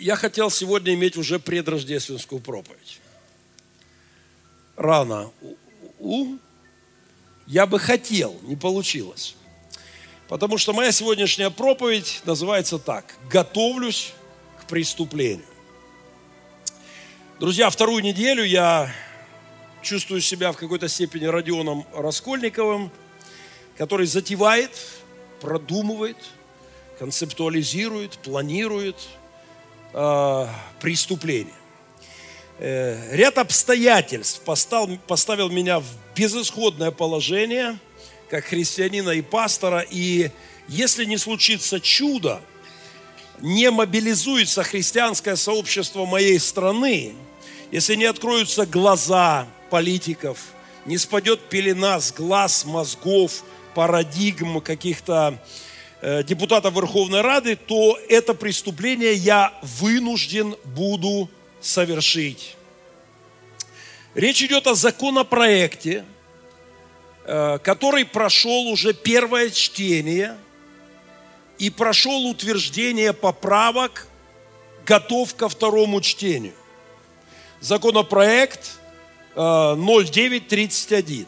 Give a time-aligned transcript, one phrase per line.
[0.00, 3.00] я хотел сегодня иметь уже предрождественскую проповедь.
[4.76, 5.30] Рано.
[5.98, 6.36] У,
[7.46, 9.36] я бы хотел, не получилось.
[10.26, 13.14] Потому что моя сегодняшняя проповедь называется так.
[13.30, 14.14] Готовлюсь
[14.60, 15.44] к преступлению.
[17.38, 18.92] Друзья, вторую неделю я
[19.82, 22.90] чувствую себя в какой-то степени Родионом Раскольниковым,
[23.76, 24.70] который затевает,
[25.40, 26.16] продумывает,
[26.98, 28.96] концептуализирует, планирует
[29.92, 30.46] э,
[30.80, 31.54] преступление.
[32.58, 37.78] Э, ряд обстоятельств поставил, поставил меня в безысходное положение,
[38.28, 40.30] как христианина и пастора, и
[40.68, 42.40] если не случится чудо,
[43.40, 47.14] не мобилизуется христианское сообщество моей страны,
[47.70, 50.38] если не откроются глаза политиков,
[50.84, 53.42] не спадет пелена с глаз, мозгов,
[53.74, 55.69] парадигм каких-то э,
[56.02, 61.28] депутатов Верховной Рады, то это преступление я вынужден буду
[61.60, 62.56] совершить.
[64.14, 66.04] Речь идет о законопроекте,
[67.24, 70.36] э, который прошел уже первое чтение
[71.58, 74.08] и прошел утверждение поправок,
[74.84, 76.54] готов ко второму чтению.
[77.60, 78.78] Законопроект
[79.36, 81.26] 0931.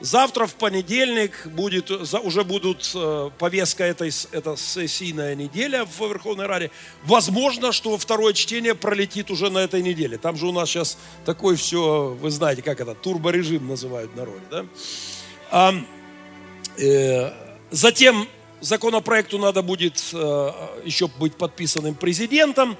[0.00, 6.70] Завтра в понедельник будет, уже будут э, повестка этой, это сессийная неделя в Верховной Раде.
[7.04, 10.16] Возможно, что второе чтение пролетит уже на этой неделе.
[10.16, 14.40] Там же у нас сейчас такой все, вы знаете, как это, турборежим называют в народе.
[14.50, 14.66] Да?
[15.50, 15.74] А,
[16.78, 17.32] э,
[17.70, 18.26] затем
[18.62, 22.78] законопроекту надо будет э, еще быть подписанным президентом.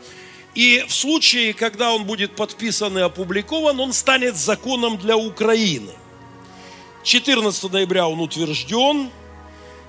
[0.55, 5.93] И в случае, когда он будет подписан и опубликован, он станет законом для Украины.
[7.03, 9.11] 14 ноября он утвержден,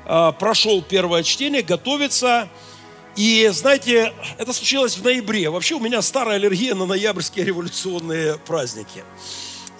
[0.05, 2.49] а, прошел первое чтение, готовится.
[3.15, 5.49] И знаете, это случилось в ноябре.
[5.49, 9.03] Вообще у меня старая аллергия на ноябрьские революционные праздники.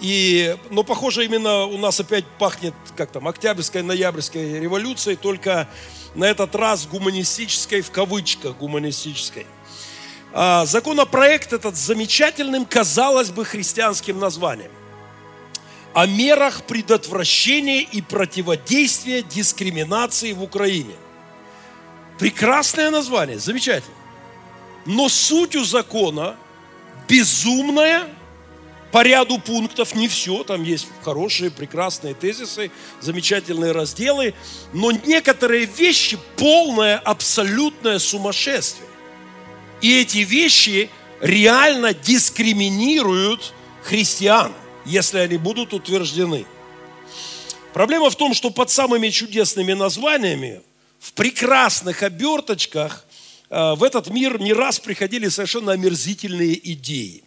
[0.00, 5.68] И, но похоже, именно у нас опять пахнет, как там, октябрьской, ноябрьской революцией, только
[6.14, 9.46] на этот раз гуманистической, в кавычках гуманистической.
[10.34, 14.72] А, законопроект этот замечательным, казалось бы, христианским названием
[15.94, 20.94] о мерах предотвращения и противодействия дискриминации в Украине.
[22.18, 23.94] Прекрасное название, замечательно.
[24.86, 26.36] Но суть у закона
[27.08, 28.08] безумная,
[28.90, 32.70] по ряду пунктов, не все, там есть хорошие, прекрасные тезисы,
[33.00, 34.34] замечательные разделы,
[34.72, 38.88] но некоторые вещи полное, абсолютное сумасшествие.
[39.80, 44.52] И эти вещи реально дискриминируют христиан
[44.84, 46.46] если они будут утверждены.
[47.72, 50.60] Проблема в том, что под самыми чудесными названиями,
[51.00, 53.04] в прекрасных оберточках,
[53.48, 57.24] э, в этот мир не раз приходили совершенно омерзительные идеи.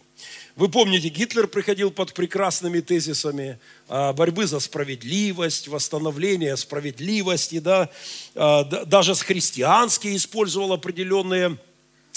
[0.54, 7.90] Вы помните, Гитлер приходил под прекрасными тезисами э, борьбы за справедливость, восстановление справедливости, да,
[8.34, 11.58] э, даже с христианские использовал определенные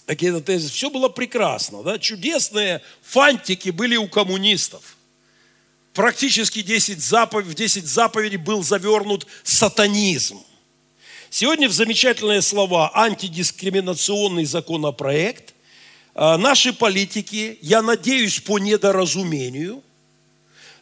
[0.06, 0.72] какие-то тезисы.
[0.72, 4.96] Все было прекрасно, да, чудесные фантики были у коммунистов–
[5.94, 7.46] практически 10 запов...
[7.46, 10.40] в 10 заповедей был завернут сатанизм.
[11.30, 15.54] Сегодня в замечательные слова антидискриминационный законопроект
[16.16, 19.84] а, наши политики, я надеюсь, по недоразумению,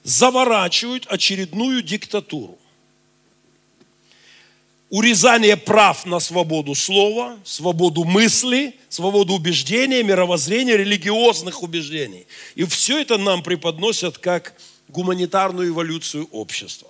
[0.04, 2.58] заворачивают очередную диктатуру.
[4.90, 12.26] Урезание прав на свободу слова, свободу мысли, свободу убеждения, мировоззрения, религиозных убеждений.
[12.56, 14.54] И все это нам преподносят как
[14.88, 16.90] гуманитарную эволюцию общества.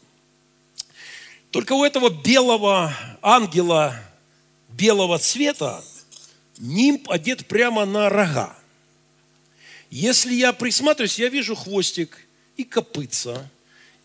[1.52, 4.00] Только у этого белого ангела
[4.69, 5.84] белого цвета
[6.59, 8.56] нимб одет прямо на рога.
[9.90, 12.28] Если я присматриваюсь, я вижу хвостик
[12.58, 13.50] и копытца,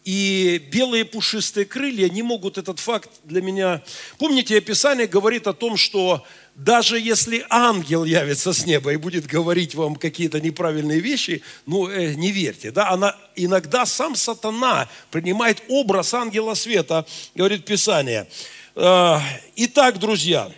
[0.04, 3.82] и белые пушистые крылья не могут этот факт для меня...
[4.18, 6.24] Помните, описание говорит о том, что
[6.64, 12.14] даже если ангел явится с неба и будет говорить вам какие-то неправильные вещи, ну, э,
[12.14, 12.70] не верьте.
[12.70, 12.90] Да?
[12.90, 17.04] Она, иногда сам сатана принимает образ ангела света,
[17.34, 18.28] говорит Писание.
[18.76, 19.18] Э,
[19.56, 20.52] итак, друзья,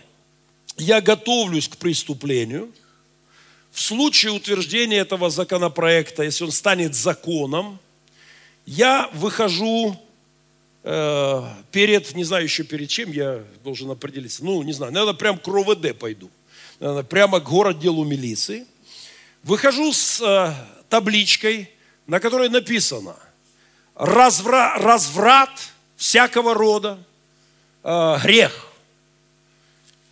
[0.77, 2.71] я готовлюсь к преступлению.
[3.71, 7.79] В случае утверждения этого законопроекта, если он станет законом,
[8.67, 9.99] я выхожу
[10.85, 15.47] перед, не знаю еще перед чем я должен определиться, ну, не знаю, наверное, прям к
[15.47, 16.29] РОВД пойду,
[16.79, 18.67] наверное, прямо к городделу милиции.
[19.41, 20.53] Выхожу с э,
[20.89, 21.71] табличкой,
[22.05, 23.15] на которой написано
[23.95, 25.49] развра, разврат
[25.95, 26.99] всякого рода,
[27.83, 28.67] э, грех,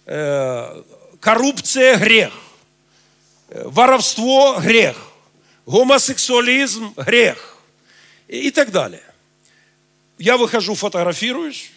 [0.07, 0.83] э,
[1.19, 2.33] коррупция грех,
[3.53, 4.97] Воровство– грех.
[5.67, 7.57] Гомосексуализм– грех.
[8.27, 9.03] И, и так далее.
[10.23, 11.69] Я выхожу, фотографируюсь,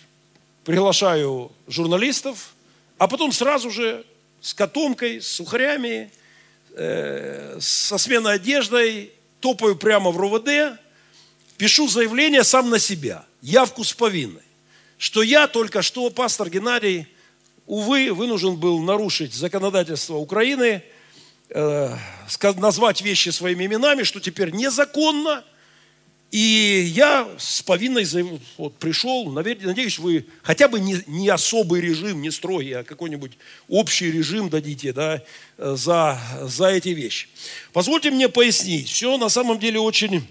[0.62, 2.54] приглашаю журналистов,
[2.96, 4.06] а потом сразу же
[4.40, 6.12] с котомкой, с сухарями,
[6.76, 9.10] э, со сменой одеждой,
[9.40, 10.78] топаю прямо в РУВД,
[11.56, 14.46] пишу заявление сам на себя, явку с повинной,
[14.96, 17.08] что я только что, пастор Геннадий,
[17.66, 20.84] увы, вынужден был нарушить законодательство Украины,
[21.49, 21.96] э,
[22.58, 25.44] назвать вещи своими именами, что теперь незаконно–
[26.32, 28.05] и я с повинной
[28.58, 33.32] вот, пришел, надеюсь, вы хотя бы не, не особый режим, не строгий, а какой-нибудь
[33.69, 35.23] общий режим дадите да,
[35.56, 37.28] за, за эти вещи.
[37.73, 40.26] Позвольте мне пояснить, все на самом деле очень,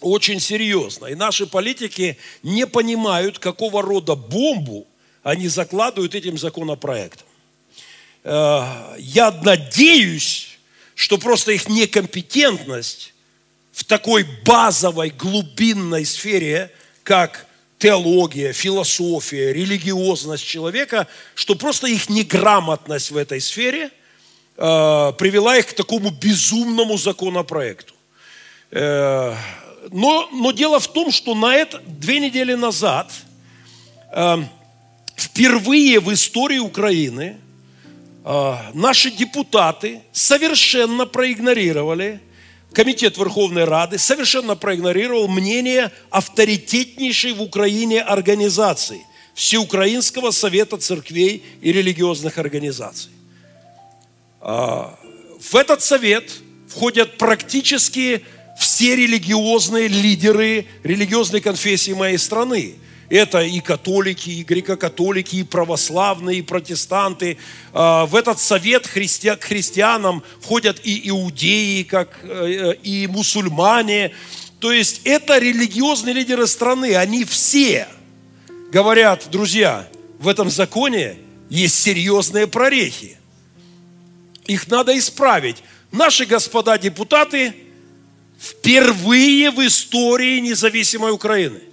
[0.00, 1.06] очень серьезно.
[1.06, 4.86] И наши политики не понимают, какого рода бомбу
[5.24, 7.26] они закладывают этим законопроектом.
[8.22, 10.58] Э, я надеюсь,
[10.94, 13.14] что просто их некомпетентность
[13.78, 16.72] в такой базовой, глубинной сфере,
[17.04, 17.46] как
[17.78, 23.90] теология, философия, религиозность человека, что просто их неграмотность в этой сфере
[24.56, 27.94] э, привела их к такому безумному законопроекту.
[28.72, 29.36] Э,
[29.92, 33.12] но, но дело в том, что на это две недели назад
[34.10, 34.38] э,
[35.14, 37.36] впервые в истории Украины
[38.24, 42.20] э, наши депутаты совершенно проигнорировали
[42.72, 52.38] Комитет Верховной Рады совершенно проигнорировал мнение авторитетнейшей в Украине организации Всеукраинского Совета Церквей и Религиозных
[52.38, 53.10] Организаций.
[54.40, 54.98] А,
[55.40, 56.30] в этот совет
[56.68, 58.22] входят практически
[58.58, 62.74] все религиозные лидеры религиозной конфессии моей страны–
[63.10, 67.38] это и католики, и греко-католики, и православные, и протестанты.
[67.72, 69.30] А, в этот совет христи...
[69.30, 74.12] к христианам входят и иудеи, как э, и мусульмане.
[74.60, 76.96] То есть это религиозные лидеры страны.
[76.96, 77.88] Они все
[78.70, 79.88] говорят, друзья,
[80.18, 81.16] в этом законе
[81.48, 83.16] есть серьезные прорехи.
[84.46, 85.62] Их надо исправить.
[85.92, 87.54] Наши господа депутаты
[88.38, 91.67] впервые в истории независимой Украины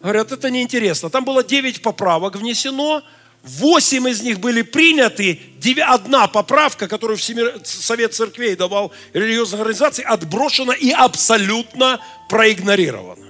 [0.00, 1.10] Говорят, это неинтересно.
[1.10, 3.02] Там было 9 поправок внесено,
[3.42, 5.40] 8 из них были приняты,
[5.86, 7.60] одна поправка, которую Всемир...
[7.64, 13.24] Совет Церквей давал религиозной организации, отброшена и абсолютно проигнорирована.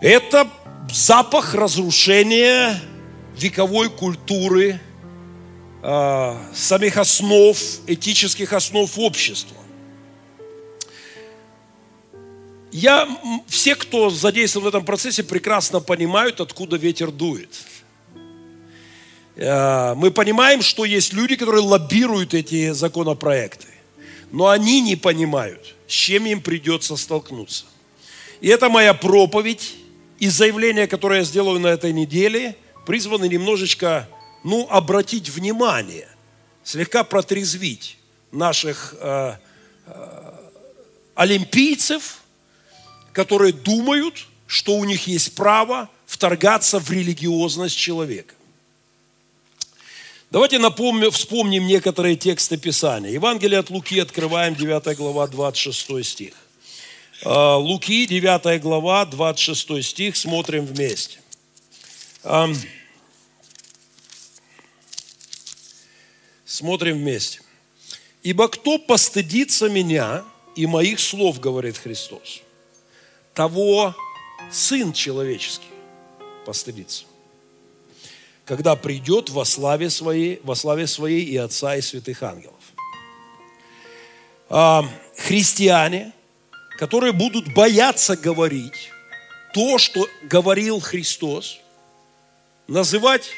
[0.00, 0.48] Это
[0.92, 2.80] запах разрушения
[3.36, 4.80] вековой культуры,
[5.82, 7.56] э, самих основ,
[7.86, 9.57] этических основ общества.
[12.70, 13.08] Я,
[13.46, 17.48] все, кто задействован в этом процессе, прекрасно понимают, откуда ветер дует.
[19.36, 23.68] Э, мы понимаем, что есть люди, которые лоббируют эти законопроекты,
[24.32, 27.64] но они не понимают, с чем им придется столкнуться.
[28.42, 29.76] И это моя проповедь
[30.18, 32.54] и заявление, которое я сделаю на этой неделе,
[32.84, 34.08] призваны немножечко,
[34.44, 36.08] ну, обратить внимание,
[36.64, 37.96] слегка протрезвить
[38.30, 39.36] наших э,
[39.86, 40.32] э,
[41.14, 42.18] олимпийцев–
[43.18, 48.32] которые думают, что у них есть право вторгаться в религиозность человека.
[50.30, 53.10] Давайте напомним, вспомним некоторые тексты Писания.
[53.10, 56.34] Евангелие от Луки открываем, 9 глава, 26 стих.
[57.24, 61.18] А, Луки, 9 глава, 26 стих, смотрим вместе.
[66.44, 67.40] Смотрим вместе.
[68.22, 72.42] «Ибо кто постыдится меня и моих слов, говорит Христос,
[73.38, 73.94] того
[74.50, 75.70] Сын Человеческий
[76.44, 77.04] постыдится,
[78.44, 82.56] когда придет во славе своей, во славе своей и Отца, и святых ангелов.
[84.48, 84.84] А,
[85.16, 86.12] христиане,
[86.80, 88.90] которые будут бояться говорить
[89.54, 91.60] то, что говорил Христос,
[92.66, 93.30] называть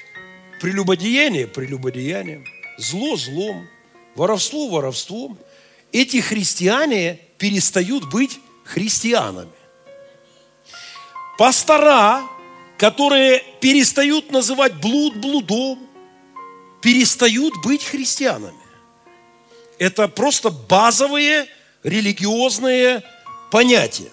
[0.63, 2.47] прелюбодеяние прелюбодеянием,
[2.79, 3.69] зло злом,
[4.15, 5.37] воровство воровством,
[5.93, 9.60] эти христиане перестают быть христианами.
[11.41, 12.21] Пастора,
[12.77, 15.79] которые перестают называть блуд блудом,
[16.83, 18.61] перестают быть христианами.
[19.79, 21.47] Это просто базовые
[21.83, 23.03] религиозные
[23.51, 24.11] понятия.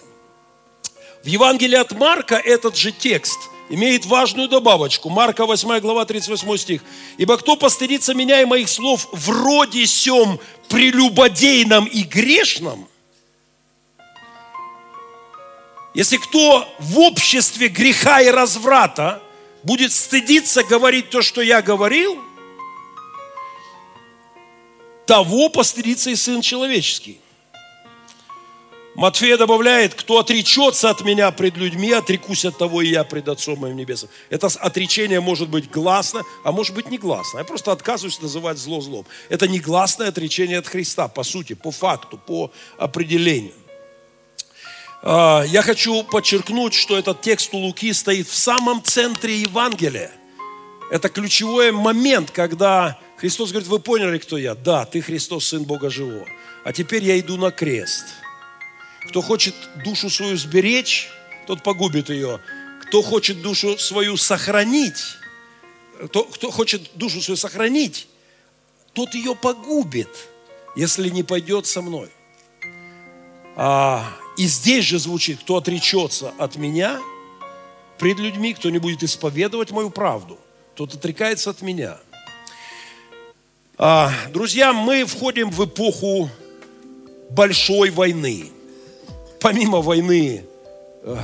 [1.22, 5.10] В Евангелии от Марка этот же текст имеет важную добавочку.
[5.10, 6.82] Марка 8 глава 38 стих.
[7.18, 12.88] «Ибо кто постыдится меня и моих слов вроде сем прелюбодейном и грешном,
[15.94, 19.22] если кто в обществе греха и разврата
[19.62, 22.18] будет стыдиться говорить то, что я говорил,
[25.06, 27.20] того постыдится и Сын Человеческий.
[28.94, 33.60] Матфея добавляет, кто отречется от меня пред людьми, отрекусь от того и я пред Отцом
[33.60, 34.10] моим небесным.
[34.28, 37.38] Это отречение может быть гласно, а может быть негласно.
[37.38, 39.06] Я просто отказываюсь называть зло злом.
[39.28, 43.54] Это негласное отречение от Христа, по сути, по факту, по определению.
[45.02, 50.12] А, я хочу подчеркнуть, что этот текст у Луки стоит в самом центре Евангелия.
[50.90, 54.54] Это ключевой момент, когда Христос говорит, вы поняли, кто я?
[54.54, 56.26] Да, ты Христос, Сын Бога Живого.
[56.64, 58.04] А теперь я иду на крест–
[59.08, 61.08] кто хочет душу свою сберечь,
[61.46, 62.40] тот погубит ее.
[62.82, 65.02] Кто хочет душу свою сохранить,
[66.04, 68.06] кто, кто хочет душу свою сохранить,
[68.92, 70.10] тот ее погубит,
[70.76, 72.10] если не пойдет со мной.
[73.56, 74.04] А,
[74.38, 76.98] и здесь же звучит, кто отречется от меня
[77.98, 80.38] пред людьми, кто не будет исповедовать мою правду,
[80.74, 81.98] тот отрекается от меня.
[83.76, 86.30] А, друзья, мы входим в эпоху
[87.30, 88.50] большой войны
[89.40, 90.44] помимо войны
[91.02, 91.16] э,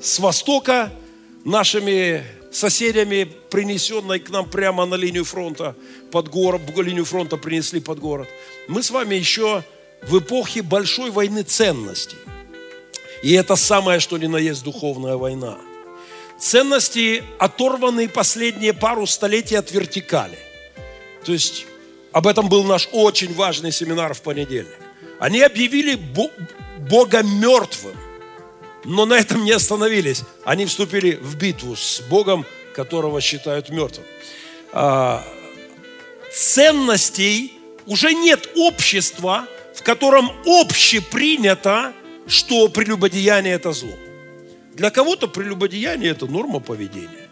[0.00, 0.92] с востока,
[1.44, 5.74] нашими соседями, принесенной к нам прямо на линию фронта,
[6.10, 8.28] под город, линию фронта принесли под город,
[8.68, 9.62] мы с вами еще
[10.02, 12.16] в эпохе большой войны ценностей.
[13.26, 15.58] И это самое, что ни на есть духовная война.
[16.38, 20.38] Ценности оторваны последние пару столетий от вертикали.
[21.24, 21.66] То есть
[22.12, 24.78] об этом был наш очень важный семинар в понедельник.
[25.18, 25.98] Они объявили
[26.88, 27.96] Бога мертвым.
[28.84, 30.22] Но на этом не остановились.
[30.44, 34.06] Они вступили в битву с Богом, которого считают мертвым.
[34.72, 35.26] А,
[36.32, 41.92] ценностей уже нет общества, в котором общепринято,
[42.26, 43.94] что прелюбодеяние– это зло.
[44.74, 47.26] Для кого-то прелюбодеяние– это норма поведения.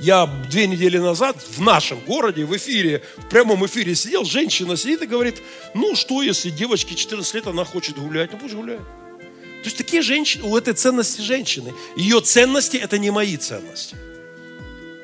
[0.00, 5.02] Я две недели назад в нашем городе, в эфире, в прямом эфире сидел, женщина сидит
[5.02, 5.40] и говорит,
[5.72, 8.80] ну что, если девочке 14 лет, она хочет гулять, ну пусть гуляет.
[8.80, 11.72] То есть такие женщины, у этой ценности женщины.
[11.96, 13.96] Ее ценности– это не мои ценности.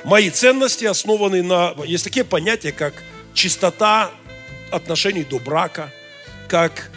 [0.05, 2.95] Мои ценности основаны на, есть такие понятия, как
[3.33, 4.11] чистота
[4.71, 5.93] отношений до брака,
[6.49, 6.91] как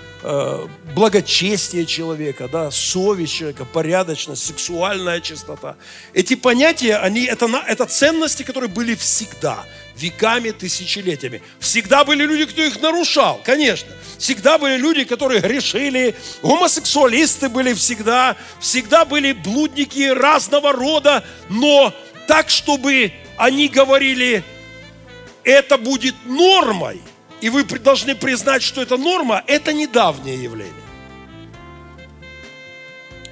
[0.96, 5.76] благочестие человека, да, совесть человека, порядочность, сексуальная чистота.
[6.14, 9.66] Эти понятия, они, это, это ценности, которые были всегда,
[9.98, 11.42] веками, тысячелетиями.
[11.60, 13.90] Всегда были люди, кто их нарушал, конечно.
[14.18, 21.94] Всегда были люди, которые грешили, гомосексуалисты были всегда, всегда были блудники разного рода, но
[22.28, 24.42] так, чтобы они говорили,
[25.44, 27.02] это будет нормой–
[27.44, 30.74] и вы должны признать, что это норма, это недавнее явление.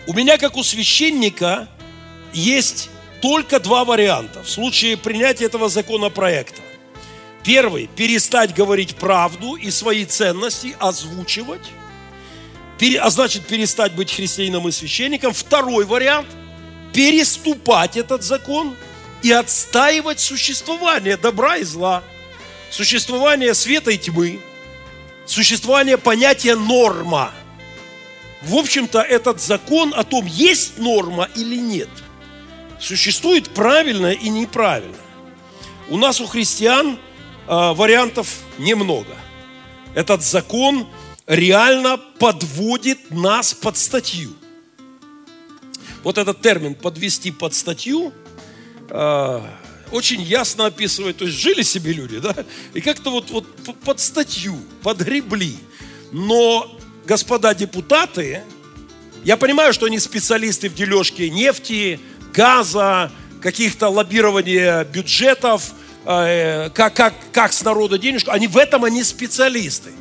[0.06, 1.70] У меня, как у священника,
[2.34, 2.90] есть
[3.22, 6.62] только два варианта в случае принятия этого законопроекта.
[7.46, 11.72] Первый– перестать говорить правду и свои ценности озвучивать,
[13.00, 15.32] а значит перестать быть христианином и священником.
[15.32, 16.28] Второй вариант–
[16.94, 18.76] переступать этот закон
[19.24, 22.04] и отстаивать существование добра и зла–
[22.72, 24.40] существование света и тьмы,
[25.26, 27.32] существование понятия норма.
[28.42, 31.90] В общем-то, этот закон о том, есть норма или нет,
[32.80, 34.98] существует правильно и неправильно.
[35.90, 36.98] У нас, у христиан,
[37.48, 39.16] э, вариантов немного.
[39.94, 40.88] Этот закон
[41.28, 44.32] реально подводит нас под статью.
[46.04, 48.12] Вот этот термин «подвести под статью»
[48.90, 49.42] э,
[49.92, 52.36] очень ясно описывает, то есть жили себе люди, да,
[52.74, 53.46] и как-то вот, вот
[53.84, 55.56] под статью подгребли.
[56.12, 58.44] Но господа депутаты,
[59.24, 62.00] я понимаю, что они специалисты в дележке нефти,
[62.34, 65.72] газа, каких-то лоббирования бюджетов,
[66.06, 69.92] э, как, как, как с народа денежку, они в этом они специалисты.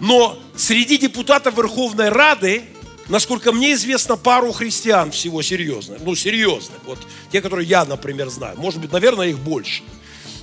[0.00, 2.64] Но среди депутатов Верховной Рады
[3.10, 6.00] насколько мне известно, пару христиан всего серьезных.
[6.02, 6.78] Ну, серьезных.
[6.86, 6.98] Вот
[7.30, 8.58] те, которые я, например, знаю.
[8.58, 9.82] Может быть, наверное, их больше.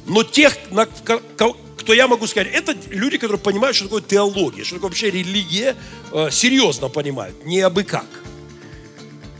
[0.06, 4.76] Но тех, на, кто я могу сказать, это люди, которые понимают, что такое теология, что
[4.76, 5.76] такое вообще религия,
[6.12, 8.06] э, серьезно понимают, не абы как.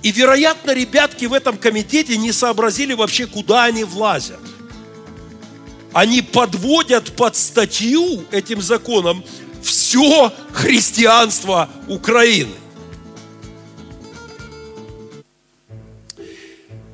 [0.04, 4.40] И, вероятно, ребятки в этом комитете не сообразили вообще, куда они влазят.
[5.94, 9.24] Они подводят под статью этим законом
[9.62, 12.54] все христианство Украины.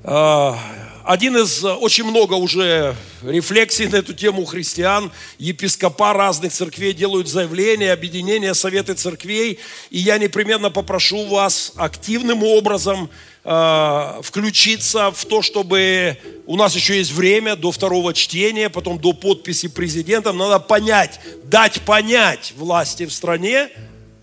[0.04, 7.92] Один из, очень много уже рефлексий на эту тему христиан, епископа разных церквей делают заявления,
[7.92, 13.10] объединения, советы церквей, и я непременно попрошу вас активным образом
[13.44, 19.14] э, включиться в то, чтобы у нас еще есть время до второго чтения, потом до
[19.14, 20.32] подписи президента.
[20.32, 23.70] Надо понять, дать понять власти в стране,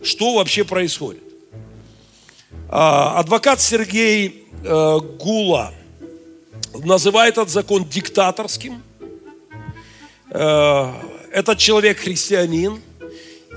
[0.02, 1.22] что вообще происходит.
[2.68, 5.73] Э, адвокат Сергей э, Гула
[6.73, 8.81] называет этот закон диктаторским.
[10.29, 10.91] Э,
[11.31, 12.81] этот человек христианин,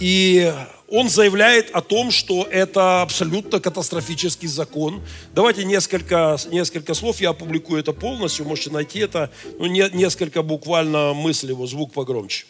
[0.00, 0.52] и
[0.90, 5.02] он заявляет о том, что это абсолютно катастрофический закон.
[5.34, 11.12] Давайте несколько, несколько слов, я опубликую это полностью, можете найти это, ну, не, несколько буквально
[11.14, 12.46] мыслей, его звук погромче.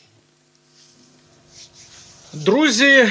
[2.32, 3.08] Друзі,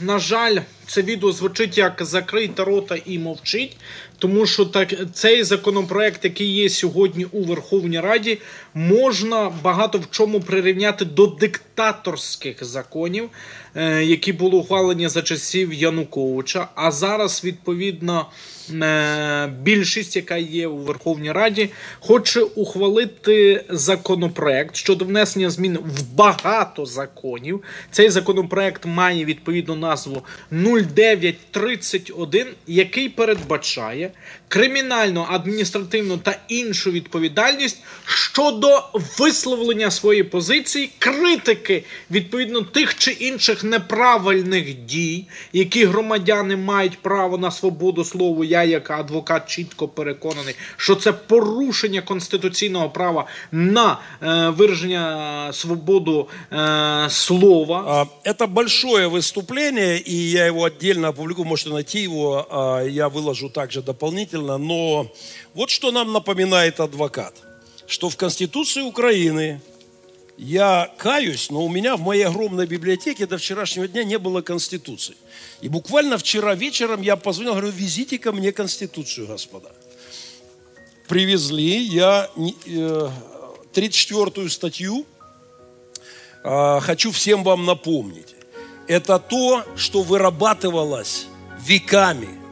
[0.00, 3.76] на жаль, це відео звучить як закрийте рота і мовчить,
[4.25, 8.37] тому що так цей законопроект, який є сьогодні у Верховній Раді,
[8.73, 13.29] можна багато в чому прирівняти до диктаторських законів,
[13.75, 16.67] е, які були ухвалені за часів Януковича.
[16.75, 18.25] А зараз відповідно.
[18.73, 26.85] Е, більшість, яка є у Верховній Раді, хоче ухвалити законопроект щодо внесення змін в багато
[26.85, 27.63] законів.
[27.91, 34.11] Цей законопроект має відповідну назву 0931, який передбачає
[34.48, 38.84] кримінальну, адміністративну та іншу відповідальність щодо
[39.18, 47.50] висловлення своєї позиції, критики відповідно тих чи інших неправильних дій, які громадяни мають право на
[47.50, 48.44] свободу слова.
[48.44, 57.06] Я, як адвокат, чітко переконаний, що це порушення конституційного права на е, вираження свободу е,
[57.10, 58.08] слова.
[58.24, 62.46] Это большое выступление, и я его отдельно опубликую, можете найти его,
[62.88, 64.57] я выложу также дополнительно.
[64.57, 65.11] Но
[65.53, 67.33] вот что нам напоминает адвокат,
[67.87, 69.61] что в Конституции Украины
[70.37, 75.15] я каюсь, но у меня в моей огромной библиотеке до вчерашнего дня не было Конституции.
[75.61, 79.71] И буквально вчера вечером я позвонил, говорю, везите ко мне Конституцию, господа.
[81.07, 85.05] Привезли, я 34-ю э, статью
[86.43, 88.35] э, хочу всем вам напомнить.
[88.87, 91.27] Это то, что вырабатывалось
[91.61, 92.44] веками.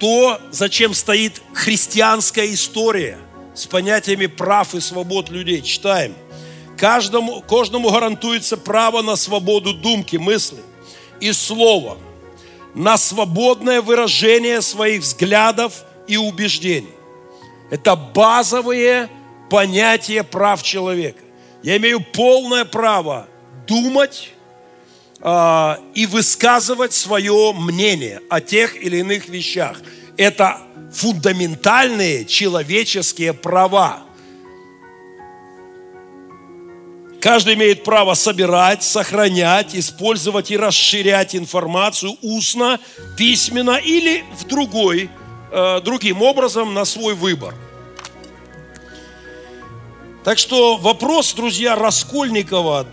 [0.00, 3.18] То, зачем стоит христианская история
[3.54, 5.62] с понятиями прав и свобод людей.
[5.62, 6.14] Читаем–
[6.80, 10.62] Каждому, кожному гарантуется право на свободу думки, мысли
[11.20, 11.98] и слова,
[12.74, 16.94] на свободное выражение своих взглядов и убеждений.
[17.70, 19.10] Это базовые
[19.50, 21.22] понятия прав человека.
[21.62, 23.28] Я имею полное право
[23.66, 24.30] думать
[25.22, 29.80] э, и высказывать свое мнение о тех или иных вещах.
[30.16, 30.58] Это
[30.92, 34.02] фундаментальные человеческие права.
[37.20, 42.80] Каждый имеет право собирать, сохранять, использовать и расширять информацию устно,
[43.16, 45.10] письменно или в другой,
[45.52, 47.54] э, другим образом на свой выбор.
[50.24, 52.86] Так что вопрос, друзья, Раскольникова,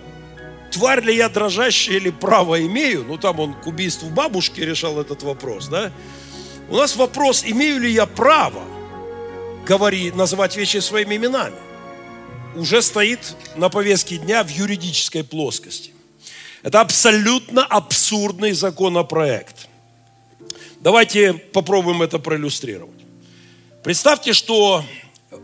[0.71, 5.23] тварь ли я дрожащая или право имею, ну там он к убийству бабушки решал этот
[5.23, 5.91] вопрос, да?
[6.69, 8.63] У нас вопрос, имею ли я право
[9.65, 11.55] говорить, называть вещи своими именами
[12.55, 15.93] уже стоит на повестке дня в юридической плоскости.
[16.63, 19.67] Это абсолютно абсурдный законопроект.
[20.79, 22.99] Давайте попробуем это проиллюстрировать.
[23.83, 24.83] Представьте, что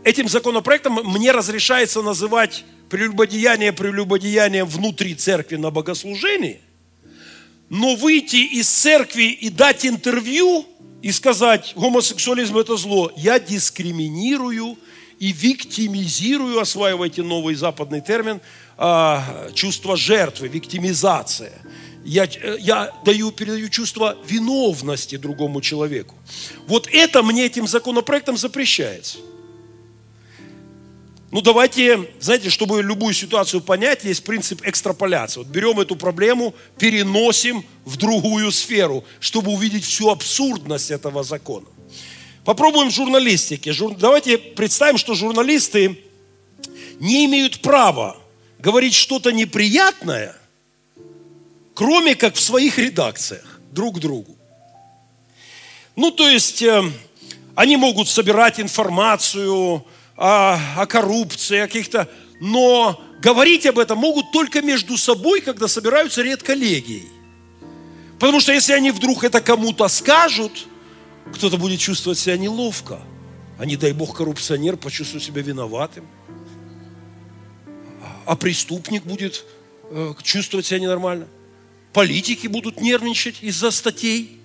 [0.02, 6.60] этим законопроектом мне разрешается называть прелюбодеяние прелюбодеянием внутри церкви на богослужении,
[7.68, 10.64] но выйти из церкви и дать интервью
[11.02, 14.78] и сказать, гомосексуализм это зло, я дискриминирую
[15.18, 18.40] и виктимизирую, осваивайте новый западный термин,
[18.76, 21.52] а, чувство жертвы, виктимизация.
[22.04, 22.28] Я,
[22.60, 26.14] я даю, передаю чувство виновности другому человеку.
[26.68, 29.18] Вот это мне этим законопроектом запрещается.
[31.34, 35.40] Ну давайте, знаете, чтобы любую ситуацию понять, есть принцип экстраполяции.
[35.40, 41.66] Вот берем эту проблему, переносим в другую сферу, чтобы увидеть всю абсурдность этого закона.
[42.44, 43.74] Попробуем в журналистике.
[43.98, 45.98] Давайте представим, что журналисты
[47.00, 48.16] не имеют права
[48.60, 50.36] говорить что-то неприятное,
[51.74, 54.36] кроме как в своих редакциях друг другу.
[55.96, 56.80] Ну, то есть, э,
[57.56, 59.84] они могут собирать информацию
[60.16, 62.08] о, о коррупции, о каких-то...
[62.40, 67.08] Но говорить об этом могут только между собой, когда собираются редколлегией.
[68.18, 70.66] Потому что если они вдруг это кому-то скажут–
[71.32, 73.00] кто-то будет чувствовать себя неловко.
[73.58, 76.06] А не дай бог коррупционер почувствует себя виноватым.
[78.26, 79.44] А преступник будет
[79.90, 81.28] э, чувствовать себя ненормально.
[81.92, 84.40] Политики будут нервничать из-за статей.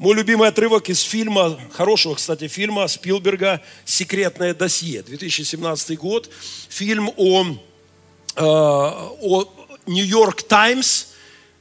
[0.00, 6.30] Мой любимый отрывок из фильма, хорошего, кстати, фильма Спилберга «Секретное досье», 2017 год.
[6.70, 9.44] Фильм о, э, о
[9.84, 11.08] Нью-Йорк Таймс.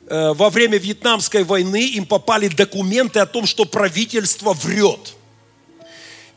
[0.08, 5.16] Э, во время Вьетнамской войны им попали документы о том, что правительство врет.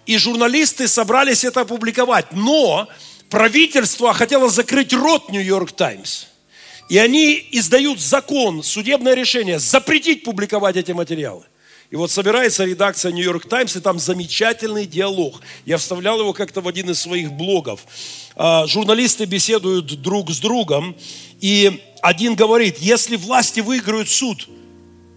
[0.04, 2.32] И журналисты собрались это опубликовать.
[2.32, 2.88] Но
[3.30, 6.24] правительство хотело закрыть рот Нью-Йорк Таймс.
[6.88, 11.44] И они издают закон, судебное решение, запретить публиковать эти материалы.
[11.92, 15.42] И вот собирается редакция Нью-Йорк Таймс, и там замечательный диалог.
[15.66, 17.84] Я вставлял его как-то в один из своих блогов.
[18.34, 20.96] А, журналисты беседуют друг с другом,
[21.42, 24.48] и один говорит, если власти выиграют суд,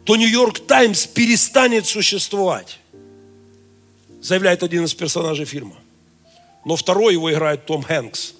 [0.04, 2.78] то Нью-Йорк Таймс перестанет существовать,
[4.22, 5.78] заявляет один из персонажей фильма.
[6.66, 8.34] Но второй его играет Том Хэнкс.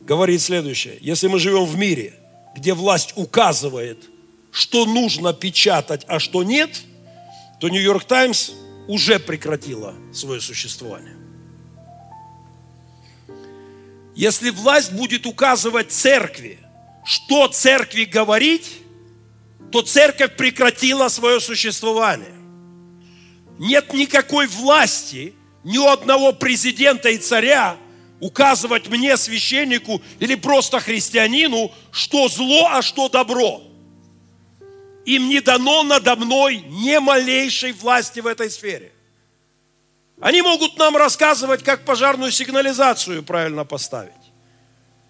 [0.00, 0.96] Говорит следующее.
[1.02, 2.14] Если мы живем в мире,
[2.56, 4.08] где власть указывает,
[4.52, 6.70] что нужно печатать, а что нет–
[7.60, 8.52] то Нью-Йорк Таймс
[8.86, 11.16] уже прекратила свое существование.
[14.14, 16.58] Если власть будет указывать церкви,
[17.04, 18.78] что церкви говорить,
[19.70, 22.34] то церковь прекратила свое существование.
[23.58, 27.76] Нет никакой власти, ни у одного президента и царя
[28.20, 33.62] указывать мне, священнику или просто христианину, что зло, а что добро–
[35.08, 38.92] им не дано надо мной ни малейшей власти в этой сфере.
[40.20, 44.12] Они могут нам рассказывать, как пожарную сигнализацию правильно поставить.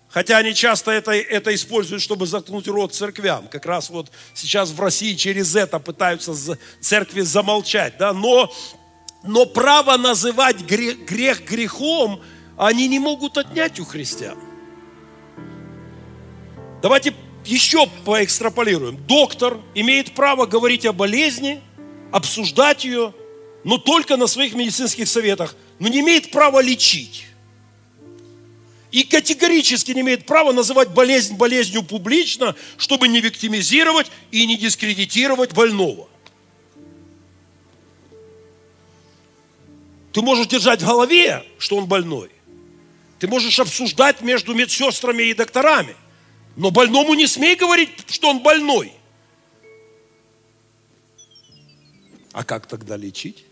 [0.08, 3.48] Хотя они часто это, это используют, чтобы заткнуть рот церквям.
[3.48, 6.32] Как раз вот сейчас в России через это пытаются
[6.80, 7.98] церкви замолчать.
[7.98, 8.12] Да?
[8.12, 8.52] Но,
[9.24, 12.22] но право называть грех, грех грехом
[12.56, 14.38] они не могут отнять у христиан.
[16.82, 18.98] Давайте еще поэкстраполируем.
[19.06, 21.60] Доктор имеет право говорить о болезни,
[22.12, 23.14] обсуждать ее,
[23.64, 27.24] но только на своих медицинских советах, но не имеет права лечить.
[28.90, 35.52] И категорически не имеет права называть болезнь болезнью публично, чтобы не виктимизировать и не дискредитировать
[35.52, 36.08] больного.
[40.12, 42.30] Ты можешь держать в голове, что он больной.
[43.18, 45.94] Ты можешь обсуждать между медсестрами и докторами–
[46.58, 48.92] но больному не смей говорить, что он больной.
[52.32, 53.44] А как тогда лечить?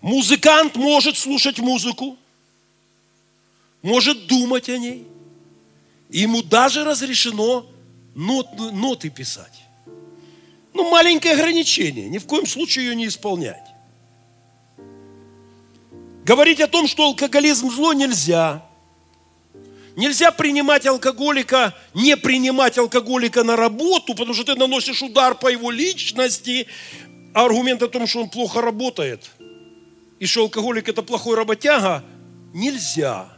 [0.00, 2.16] Музыкант может слушать музыку,
[3.82, 5.04] может думать о ней.
[6.10, 7.66] Ему даже разрешено
[8.14, 9.64] нот, ноты писать.
[10.72, 12.08] Ну, маленькое ограничение.
[12.08, 13.66] Ни в коем случае ее не исполнять.
[16.24, 18.67] Говорить о том, что алкоголизм зло нельзя.
[19.98, 25.72] Нельзя принимать алкоголика, не принимать алкоголика на работу, потому что ты наносишь удар по его
[25.72, 26.68] личности.
[27.34, 29.28] Аргумент о том, что он плохо работает,
[30.20, 32.04] и что алкоголик это плохой работяга,
[32.54, 33.28] нельзя.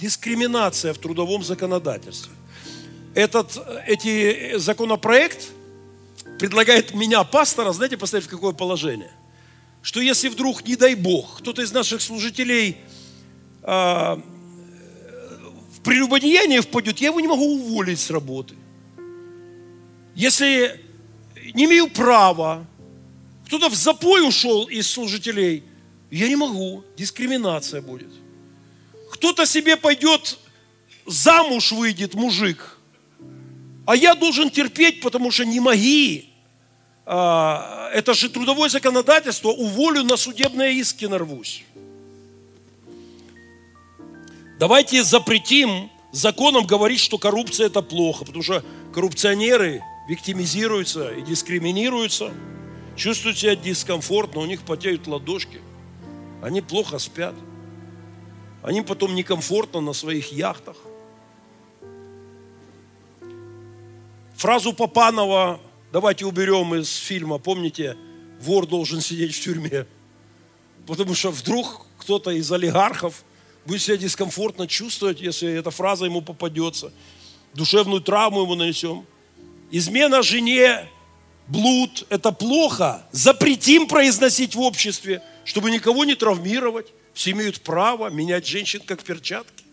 [0.00, 2.32] Дискриминация в трудовом законодательстве.
[3.14, 5.50] Этот эти, законопроект
[6.40, 9.12] предлагает меня, пастора, знаете, поставить в какое положение?
[9.80, 12.78] Что если вдруг, не дай Бог, кто-то из наших служителей
[13.62, 14.20] а,
[15.80, 18.54] в прелюбодеяние впадет, я его не могу уволить с работы.
[20.14, 20.78] Если
[21.54, 22.66] не имею права,
[23.46, 25.64] кто-то в запой ушел из служителей,
[26.10, 28.10] я не могу, дискриминация будет.
[29.12, 30.38] Кто-то себе пойдет,
[31.06, 32.78] замуж выйдет мужик,
[33.86, 36.26] а я должен терпеть, потому что не моги.
[37.06, 41.64] А, это же трудовое законодательство, уволю на судебные иски нарвусь.
[44.60, 52.30] Давайте запретим законом говорить, что коррупция это плохо, потому что коррупционеры виктимизируются и дискриминируются,
[52.94, 55.62] чувствуют себя дискомфортно, у них потеют ладошки,
[56.42, 57.34] они плохо спят,
[58.62, 60.76] они потом некомфортно на своих яхтах.
[64.34, 65.58] Фразу Попанова
[65.90, 67.96] давайте уберем из фильма, помните,
[68.42, 69.86] вор должен сидеть в тюрьме,
[70.86, 73.24] потому что вдруг кто-то из олигархов–
[73.64, 76.92] будет себя дискомфортно чувствовать, если эта фраза ему попадется.
[77.54, 79.06] Душевную травму ему нанесем.
[79.70, 80.88] Измена жене,
[81.46, 83.06] блуд– это плохо.
[83.12, 86.88] Запретим произносить в обществе, чтобы никого не травмировать.
[87.12, 89.64] Все имеют право менять женщин как перчатки.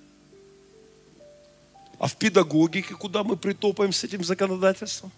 [2.00, 5.12] А в педагогике куда мы притопаем с этим законодательством?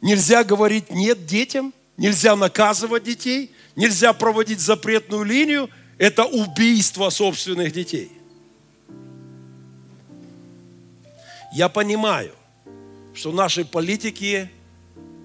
[0.00, 8.12] Нельзя говорить «нет» детям, нельзя наказывать детей, нельзя проводить запретную линию– это убийство собственных детей.
[11.52, 12.32] Я понимаю,
[13.14, 14.50] что наши политики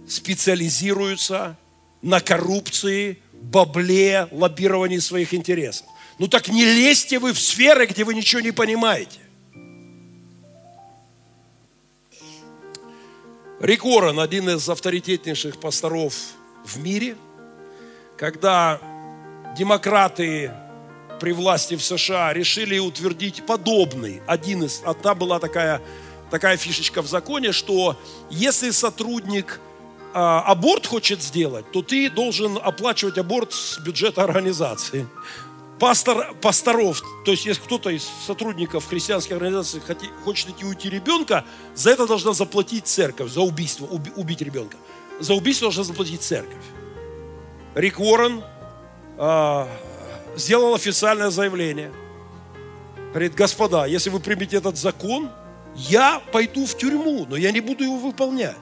[0.07, 1.57] специализируются
[2.01, 5.87] на коррупции, бабле, лоббировании своих интересов.
[6.17, 9.19] Ну так не лезьте вы в сферы, где вы ничего не понимаете.
[13.59, 16.15] Рик Уоррен, один из авторитетнейших пасторов
[16.65, 17.15] в мире,
[18.17, 18.81] когда
[19.57, 20.51] демократы
[21.23, 25.81] при власти в США решили утвердить подобный, один из, а та была такая,
[26.29, 27.97] такая фишечка в законе, что
[28.29, 29.61] если сотрудник
[30.13, 35.07] а, аборт хочет сделать, то ты должен оплачивать аборт с бюджета организации.
[35.79, 39.81] Пастор, пасторов, то есть если кто-то из сотрудников христианской организации
[40.25, 43.85] хочет идти уйти ребенка, за это должна заплатить церковь, за убийство,
[44.17, 44.75] убить ребенка.
[45.21, 46.65] За убийство должна заплатить церковь.
[47.75, 48.43] Рик Уоррен
[49.17, 49.67] э,
[50.35, 51.91] сделал официальное заявление.
[53.09, 55.29] Говорит, господа, если вы примете этот закон,
[55.75, 58.57] я пойду в тюрьму, но я не буду его выполнять.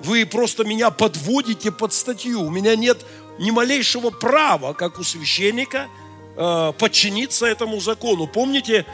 [0.00, 2.42] Вы просто меня подводите под статью.
[2.42, 3.04] У меня нет
[3.38, 5.88] ни малейшего права, как у священника,
[6.36, 8.26] э, подчиниться этому закону.
[8.26, 8.84] Помните,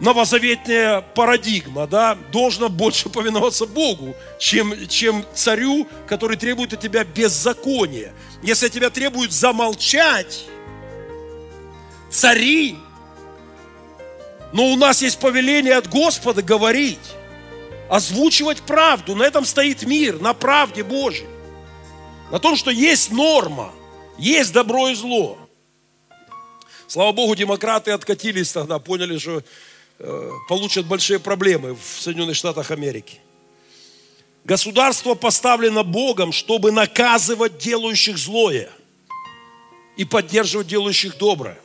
[0.00, 8.12] новозаветная парадигма, да, должна больше повиноваться Богу, чем, чем царю, который требует от тебя беззакония.
[8.42, 10.46] Если тебя требуют замолчать,
[12.10, 12.76] цари,
[14.52, 16.98] но у нас есть повеление от Господа говорить,
[17.88, 19.14] озвучивать правду.
[19.14, 21.28] На этом стоит мир, на правде Божьей.
[22.30, 23.72] На том, что есть норма,
[24.18, 25.38] есть добро и зло.
[26.86, 29.42] Слава Богу, демократы откатились тогда, поняли, что
[29.98, 33.20] Э, получат большие проблемы в Соединенных Штатах Америки.
[34.44, 38.70] Государство поставлено Богом, чтобы наказывать делающих злое
[39.96, 41.58] и поддерживать делающих доброе.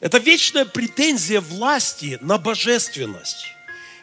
[0.00, 3.46] Это вечная претензия власти на божественность.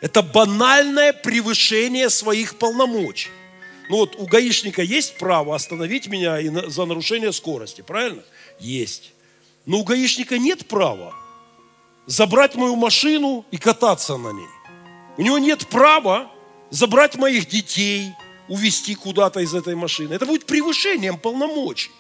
[0.02, 3.30] Это банальное превышение своих полномочий.
[3.90, 8.24] Ну вот у гаишника есть право остановить меня за нарушение скорости, правильно?
[8.60, 9.14] Есть.
[9.66, 11.14] Но у гаишника нет права
[12.08, 14.50] забрать мою машину и кататься на ней.
[15.18, 16.32] У него нет права
[16.70, 18.12] забрать моих детей,
[18.48, 20.14] увезти куда-то из этой машины.
[20.14, 21.92] Это будет превышением полномочий.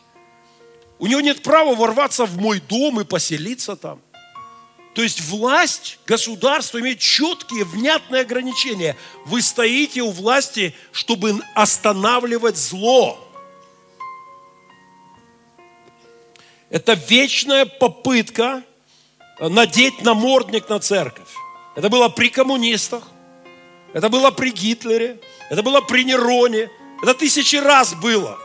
[0.97, 4.01] У него нет права ворваться в мой дом и поселиться там.
[4.93, 8.95] То есть власть, государство имеет четкие, внятные ограничения.
[9.25, 13.19] Вы стоите у власти, чтобы останавливать зло.
[16.69, 18.63] Это вечная попытка
[19.39, 21.27] надеть намордник на церковь.
[21.75, 23.03] Это было при коммунистах,
[23.91, 26.69] это было при Гитлере, это было при Нероне,
[27.03, 28.39] это тысячи раз было,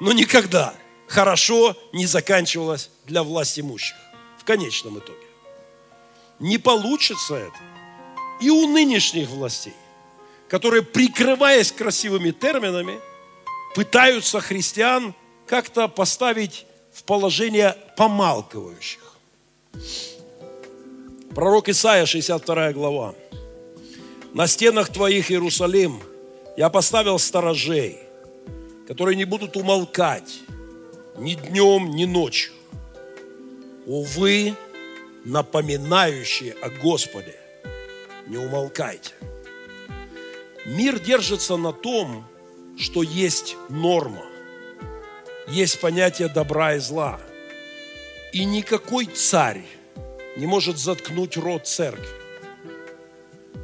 [0.00, 0.74] но никогда
[1.12, 3.96] хорошо не заканчивалось для власть имущих
[4.38, 5.18] в конечном итоге.
[6.38, 7.58] Не получится это
[8.40, 9.74] и у нынешних властей,
[10.48, 12.98] которые, прикрываясь красивыми терминами,
[13.74, 15.14] пытаются христиан
[15.46, 19.16] как-то поставить в положение помалкивающих.
[21.34, 23.14] Пророк Исаия, 62 глава.
[24.32, 26.00] На стенах твоих, Иерусалим,
[26.56, 27.98] я поставил сторожей,
[28.88, 30.40] которые не будут умолкать
[31.16, 32.52] ни днем, ни ночью.
[33.86, 34.54] Увы,
[35.24, 37.36] напоминающие о Господе,
[38.26, 39.12] не умолкайте.
[40.64, 42.26] Мир держится на том,
[42.78, 44.24] что есть норма,
[45.48, 47.20] есть понятие добра и зла.
[48.32, 49.64] И никакой царь
[50.36, 52.08] не может заткнуть рот церкви.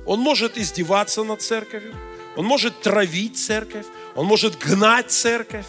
[0.04, 1.94] Он может издеваться над церковью,
[2.36, 3.86] он может травить церковь,
[4.18, 5.66] он может гнать церковь,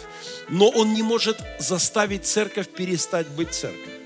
[0.48, 4.00] но он не может заставить церковь перестать быть церковью.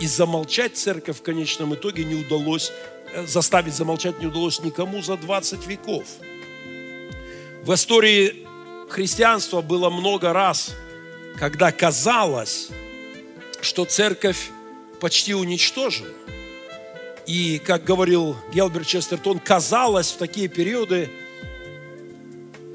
[0.00, 2.72] И замолчать церковь в конечном итоге не удалось,
[3.12, 6.02] э, заставить замолчать не удалось никому за 20 веков.
[7.62, 8.48] В истории
[8.88, 10.74] христианства было много раз,
[11.38, 12.70] когда казалось,
[13.60, 14.50] что церковь
[14.98, 16.08] почти уничтожен.
[17.26, 21.12] И, как говорил Гелберт Честертон, казалось в такие периоды,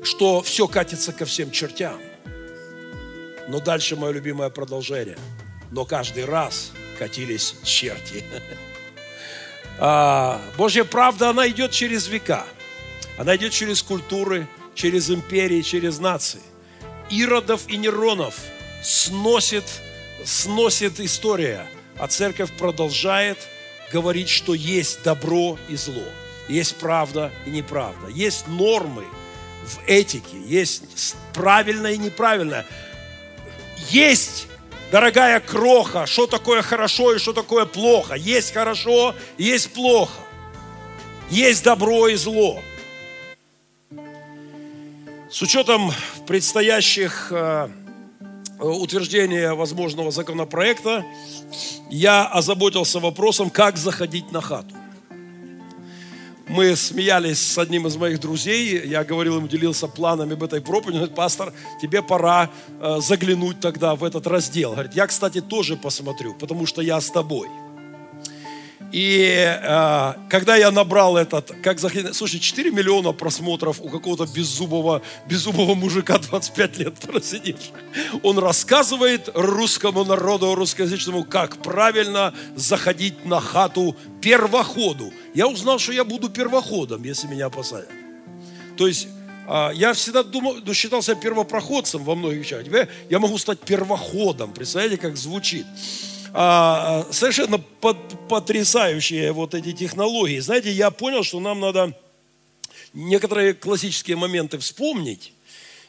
[0.03, 1.99] что все катится ко всем чертям.
[3.47, 5.17] Но дальше мое любимое продолжение.
[5.71, 8.23] Но каждый раз катились черти.
[9.83, 12.45] А, Божья правда, она идет через века.
[13.17, 16.41] Она идет через культуры, через империи, через нации.
[17.09, 18.35] Иродов и Неронов
[18.83, 19.63] сносит,
[20.23, 21.65] сносит история–
[22.01, 23.37] а церковь продолжает
[23.93, 26.03] говорить, что есть добро и зло,
[26.47, 29.05] есть правда и неправда, есть нормы
[29.71, 32.65] в этике, есть правильное и неправильное.
[33.89, 34.47] Есть,
[34.91, 38.15] дорогая кроха, что такое хорошо и что такое плохо.
[38.15, 40.13] Есть хорошо, есть плохо.
[41.29, 42.61] Есть добро и зло.
[45.29, 45.93] С учетом
[46.27, 47.69] предстоящих э,
[48.59, 51.05] утверждения возможного законопроекта,
[51.89, 54.75] я озаботился вопросом, как заходить на хату.
[56.51, 60.97] Мы смеялись с одним из моих друзей, я говорил ему, делился планами об этой проповеди,
[60.97, 62.49] он говорит, пастор, тебе пора
[62.81, 64.73] э, заглянуть тогда в этот раздел.
[64.73, 67.47] Говорит, я, кстати, тоже посмотрю, потому что я с тобой.
[68.91, 75.01] И э, когда я набрал этот, как заходить, слушай, 4 миллиона просмотров у какого-то беззубого,
[75.27, 77.77] беззубого мужика 25 лет просидевшего.
[78.23, 85.13] Он рассказывает русскому народу, русскоязычному, как правильно заходить на хату первоходу.
[85.33, 87.89] Я узнал, что я буду первоходом, если меня посадят.
[88.75, 89.07] То есть
[89.47, 92.63] э, я всегда думал, ну, считал себя первопроходцем во многих вещах.
[93.09, 94.51] Я могу стать первоходом.
[94.51, 95.65] Представляете, как звучит
[96.33, 100.39] а, совершенно потрясающие вот эти технологии.
[100.39, 101.93] Знаете, я понял, что нам надо
[102.93, 105.33] некоторые классические моменты вспомнить.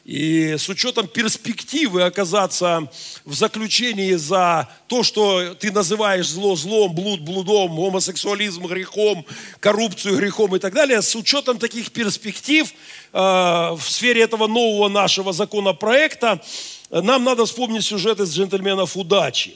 [0.05, 2.91] И с учетом перспективы оказаться
[3.23, 9.25] в заключении за то, что ты называешь зло злом, блуд блудом, гомосексуализм грехом,
[9.61, 15.31] коррупцию грехом и так далее, с учетом таких перспектив э, в сфере этого нового нашего
[15.31, 16.41] законопроекта,
[16.89, 19.55] нам надо вспомнить сюжет из «Джентльменов удачи».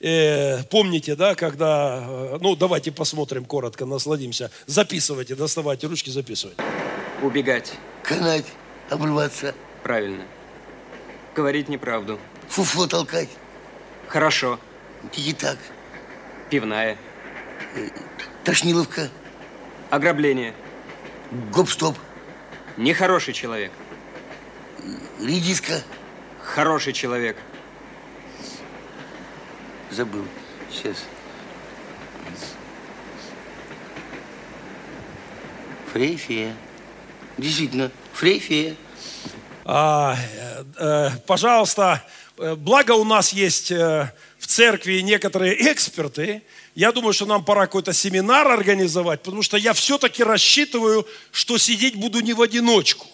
[0.00, 4.50] Э, помните, да, когда, э, ну, давайте посмотрим коротко, насладимся.
[4.66, 6.62] Записывайте, доставайте ручки, записывайте.
[7.22, 7.72] Убегать.
[8.02, 8.44] Канать,
[8.90, 9.54] обрываться.
[9.82, 10.24] Правильно.
[11.34, 12.18] Говорить неправду.
[12.48, 13.28] Фуфло толкать.
[14.08, 14.58] Хорошо.
[15.16, 15.58] И так.
[16.50, 16.98] Пивная.
[18.44, 19.08] Тошниловка.
[19.90, 20.54] Ограбление.
[21.52, 21.96] Гоп-стоп.
[22.76, 23.72] Нехороший человек.
[25.20, 25.82] Редиска.
[26.42, 27.36] Хороший человек
[29.90, 30.24] забыл.
[30.70, 30.96] Сейчас.
[35.92, 36.54] Фрейфия.
[37.38, 38.76] Действительно, Фрейфия.
[39.64, 42.04] А, э, э, пожалуйста,
[42.38, 46.42] э, благо у нас есть э, в церкви некоторые эксперты.
[46.74, 51.96] Я думаю, что нам пора какой-то семинар организовать, потому что я все-таки рассчитываю, что сидеть
[51.96, 53.06] буду не в одиночку.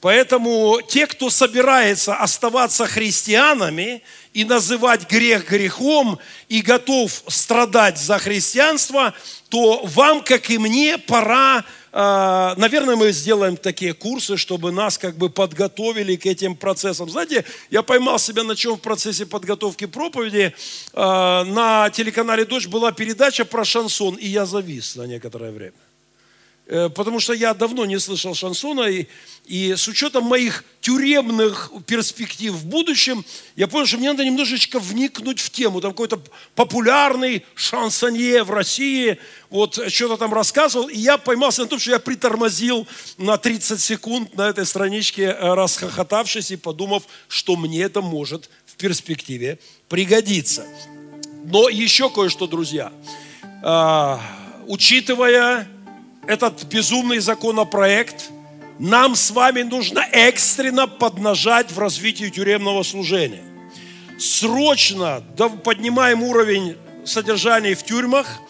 [0.00, 4.02] Поэтому те, кто собирается оставаться христианами
[4.36, 6.18] и называть грех грехом
[6.50, 9.14] и готов страдать за христианство,
[9.48, 15.16] то вам, как и мне, пора, а, наверное, мы сделаем такие курсы, чтобы нас как
[15.16, 17.08] бы подготовили к этим процессам.
[17.08, 20.54] Знаете, я поймал себя на чем в процессе подготовки проповеди.
[20.92, 25.85] А, на телеканале «Дочь» была передача про шансон, и я завис на некоторое время.
[26.68, 29.06] Э, потому что я давно не слышал шансона, и,
[29.44, 33.24] и с учетом моих тюремных перспектив в будущем,
[33.54, 35.80] я понял, что мне надо немножечко вникнуть в тему.
[35.80, 36.20] Там какой-то
[36.56, 42.00] популярный шансонье в России, вот что-то там рассказывал, и я поймался на том, что я
[42.00, 48.50] притормозил на 30 секунд на этой страничке, э, расхохотавшись и подумав, что мне это может
[48.66, 50.66] в перспективе пригодиться.
[51.44, 52.92] Но еще кое-что, друзья.
[53.62, 54.20] А,
[54.66, 55.68] учитывая
[56.26, 58.30] этот безумный законопроект,
[58.78, 63.44] нам с вами нужно экстренно поднажать в развитии тюремного служения.
[64.18, 65.22] Срочно
[65.64, 68.26] поднимаем уровень содержания в тюрьмах–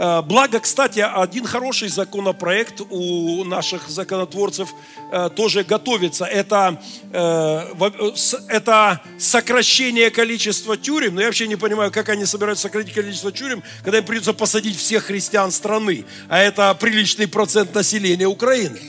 [0.00, 4.70] благо, кстати, один хороший законопроект у наших законотворцев
[5.12, 6.24] э, тоже готовится.
[6.24, 6.80] Это,
[7.12, 8.12] э,
[8.48, 11.16] это сокращение количества тюрем.
[11.16, 14.78] Но я вообще не понимаю, как они собираются сократить количество тюрем, когда им придется посадить
[14.78, 16.06] всех христиан страны.
[16.30, 18.80] А это приличный процент населения Украины.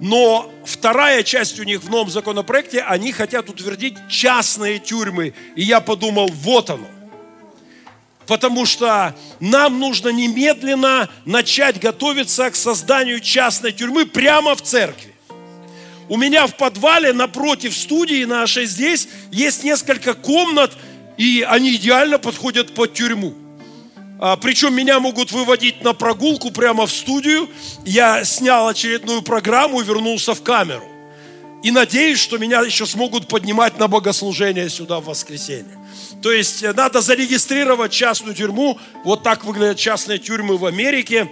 [0.00, 5.34] Но вторая часть у них в новом законопроекте, они хотят утвердить частные тюрьмы.
[5.54, 6.88] И я подумал, вот оно–
[8.26, 15.14] Потому что нам нужно немедленно начать готовиться к созданию частной тюрьмы прямо в церкви.
[16.08, 20.72] У меня в подвале напротив студии нашей здесь есть несколько комнат,
[21.16, 23.34] и они идеально подходят под тюрьму.
[24.20, 27.48] А, причем меня могут выводить на прогулку прямо в студию.
[27.84, 30.88] Я снял очередную программу и вернулся в камеру.
[31.62, 35.78] И надеюсь, что меня еще смогут поднимать на богослужение сюда в воскресенье.
[36.24, 38.78] То есть э, надо зарегистрировать частную тюрьму.
[39.04, 41.30] Вот так выглядят частные тюрьмы в Америке.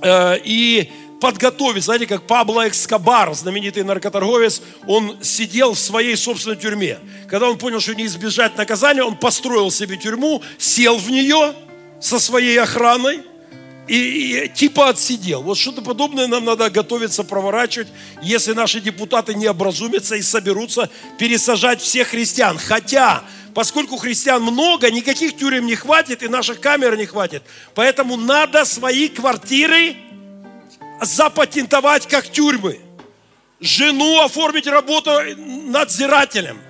[0.00, 0.90] Э, и
[1.20, 6.98] подготовить, знаете, как Пабло Экскобар, знаменитый наркоторговец, он сидел в своей собственной тюрьме.
[7.28, 11.52] Когда он понял, что не избежать наказания, он построил себе тюрьму, сел в нее
[12.00, 13.20] со своей охраной,
[13.86, 15.42] и, и типа отсидел.
[15.42, 17.88] Вот что-то подобное нам надо готовиться проворачивать,
[18.22, 20.88] если наши депутаты не образумятся и соберутся
[21.18, 22.56] пересажать всех христиан.
[22.56, 23.22] Хотя
[23.56, 27.42] поскольку христиан много, никаких тюрем не хватит и наших камер не хватит.
[27.74, 29.96] Поэтому надо свои квартиры
[31.00, 32.80] запатентовать как тюрьмы.
[33.58, 36.60] жену оформить работу надзирателем.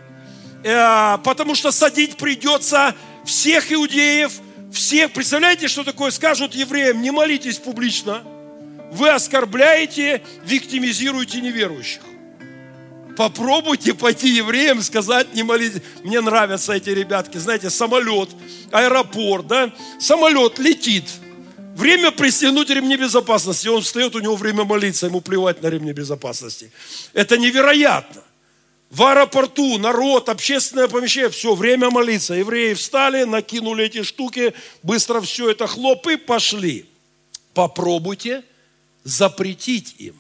[0.63, 4.35] Э, потому что садить придется всех иудеев,
[4.73, 5.11] всех.
[5.11, 7.03] Представляете, что такое скажут евреям?
[7.03, 8.23] Не молитесь публично.
[8.93, 12.03] Вы оскорбляете, виктимизируете неверующих.
[13.17, 15.81] Попробуйте пойти евреям сказать, не молитесь.
[16.05, 17.39] Мне нравятся эти ребятки.
[17.39, 18.29] Знаете, самолет,
[18.71, 19.73] аэропорт, да?
[19.99, 21.05] Самолет летит.
[21.75, 23.69] Время пристегнуть ремни безопасности.
[23.69, 26.71] Он встает, у него время молиться, ему плевать на ремни безопасности.
[27.15, 28.23] Это невероятно.
[28.91, 32.35] В аэропорту народ, общественное помещение, все, время молиться.
[32.35, 36.87] Евреи встали, накинули эти штуки, быстро все это хлоп и пошли.
[37.53, 38.45] Попробуйте
[39.05, 40.15] запретить им.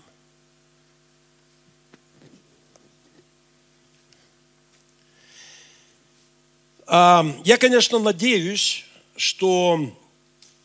[6.89, 8.85] я, конечно, надеюсь,
[9.17, 9.93] что,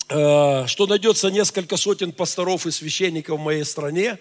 [0.09, 4.19] э, что найдется несколько сотен пасторов и священников в моей стране,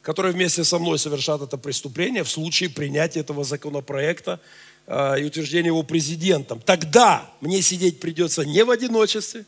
[0.00, 4.40] которые вместе со мной совершат это преступление в случае принятия этого законопроекта
[4.86, 6.60] э, и утверждения его президентом.
[6.60, 9.44] Тогда мне сидеть придется не в одиночестве.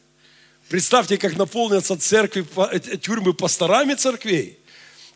[0.69, 4.59] Представьте, как наполнятся церкви, э, тюрьмы пасторами церквей–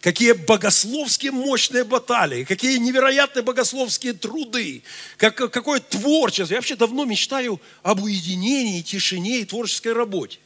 [0.00, 4.82] какие богословские мощные баталии, какие невероятные богословские труды,
[5.16, 6.54] как, какое творчество.
[6.54, 10.38] Я вообще давно мечтаю об уединении, тишине и творческой работе.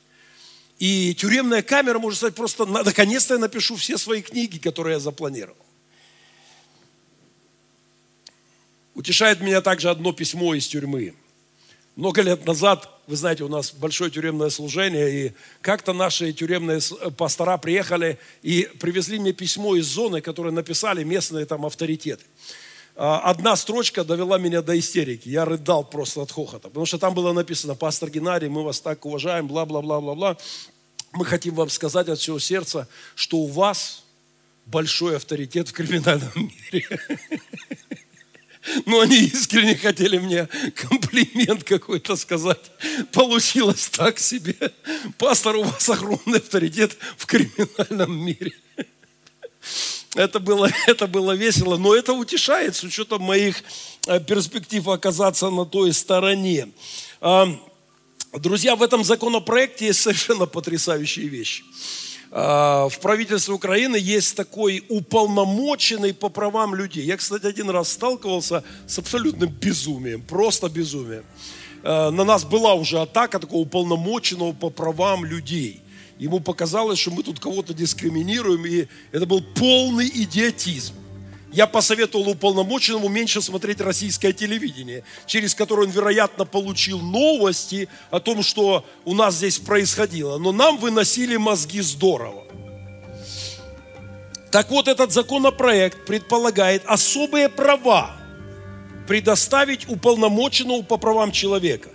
[0.78, 5.56] И тюремная камера может стать просто, наконец-то я напишу все свои книги, которые я запланировал.
[8.94, 11.14] Утешает меня также одно письмо из тюрьмы.
[11.94, 17.10] Много лет назад, вы знаете, у нас большое тюремное служение, и как-то наши тюремные э,
[17.10, 22.24] пастора приехали и привезли мне письмо из зоны, которое написали местные там авторитеты.
[22.96, 25.28] А, одна строчка довела меня до истерики.
[25.28, 29.04] Я рыдал просто от хохота, потому что там было написано, пастор Геннадий, мы вас так
[29.04, 30.38] уважаем, бла-бла-бла-бла-бла.
[31.12, 34.02] Мы хотим вам сказать от всего сердца, что у вас
[34.64, 36.86] большой авторитет в криминальном мире.
[38.86, 42.70] Но они искренне хотели мне комплимент какой-то сказать.
[43.12, 44.56] Получилось так себе.
[45.18, 48.52] Пастор, у вас огромный авторитет в криминальном мире.
[50.14, 53.62] Это было, это было весело, но это утешает с учетом моих
[54.06, 56.68] э, перспектив оказаться на той стороне.
[58.32, 61.64] Друзья, в этом законопроекте есть совершенно потрясающие вещи.
[62.34, 67.04] А, в правительстве Украины есть такой уполномоченный по правам людей.
[67.04, 71.24] Я, кстати, один раз сталкивался с абсолютным безумием, просто безумием.
[71.82, 75.82] А, на нас была уже атака такого уполномоченного по правам людей.
[76.18, 80.94] Ему показалось, что мы тут кого-то дискриминируем, и это был полный идиотизм
[81.52, 88.42] я посоветовал уполномоченному меньше смотреть российское телевидение, через которое он, вероятно, получил новости о том,
[88.42, 90.38] что у нас здесь происходило.
[90.38, 92.44] Но нам выносили мозги здорово.
[94.50, 98.16] Так вот, этот законопроект предполагает особые права
[99.06, 101.90] предоставить уполномоченному по правам человека.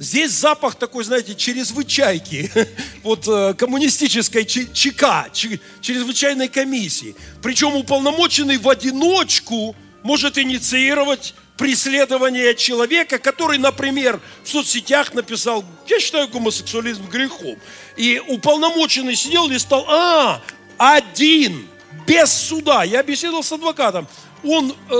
[0.00, 2.50] Здесь запах такой, знаете, чрезвычайки,
[3.02, 7.14] вот э, коммунистической ЧК, чрезвычайной комиссии.
[7.42, 16.28] Причем уполномоченный в одиночку может инициировать преследование человека, который, например, в соцсетях написал, я считаю
[16.28, 17.58] гомосексуализм грехом.
[17.98, 20.40] И уполномоченный сидел и стал, а,
[20.78, 21.68] один,
[22.06, 22.84] без суда.
[22.84, 24.08] Я беседовал с адвокатом.
[24.44, 24.94] Он э,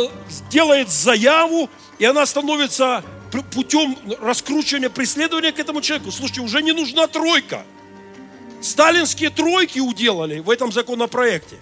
[0.51, 3.03] делает заяву, и она становится
[3.53, 6.11] путем раскручивания преследования к этому человеку.
[6.11, 7.65] Слушайте, уже не нужна тройка.
[8.61, 11.57] Сталинские тройки уделали в этом законопроекте.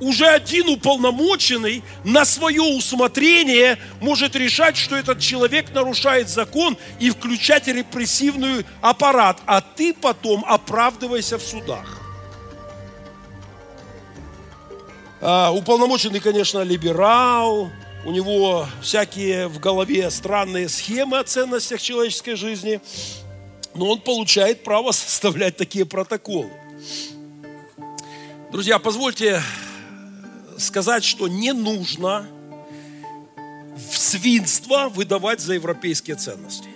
[0.00, 7.68] Уже один уполномоченный на свое усмотрение может решать, что этот человек нарушает закон и включать
[7.68, 12.00] репрессивный аппарат, а ты потом оправдывайся в судах.
[15.20, 17.70] А, уполномоченный, конечно, либерал,
[18.04, 22.80] у него всякие в голове странные схемы о ценностях человеческой жизни,
[23.74, 26.50] но он получает право составлять такие протоколы.
[28.50, 29.40] Друзья, позвольте
[30.58, 32.26] сказать, что не нужно
[33.90, 36.68] в свинство выдавать за европейские ценности.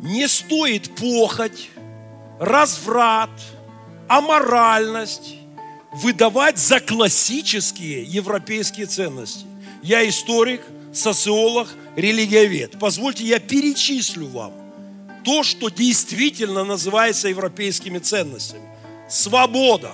[0.00, 1.70] Не стоит похоть,
[2.40, 3.30] разврат,
[4.08, 5.34] аморальность
[5.92, 9.47] выдавать за классические европейские ценности.
[9.82, 10.62] Я историк,
[10.92, 12.78] социолог, религиовед.
[12.78, 14.52] Позвольте, я перечислю вам
[15.24, 18.62] то, что действительно называется европейскими ценностями.
[19.08, 19.92] Свобода.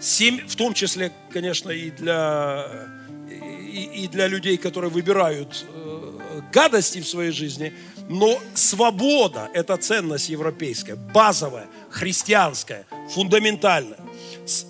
[0.00, 2.66] Семь, в том числе, конечно, и для,
[3.30, 7.72] и, и для людей, которые выбирают э, гадости в своей жизни,
[8.08, 13.98] но свобода– это ценность европейская, базовая, христианская, фундаментальная.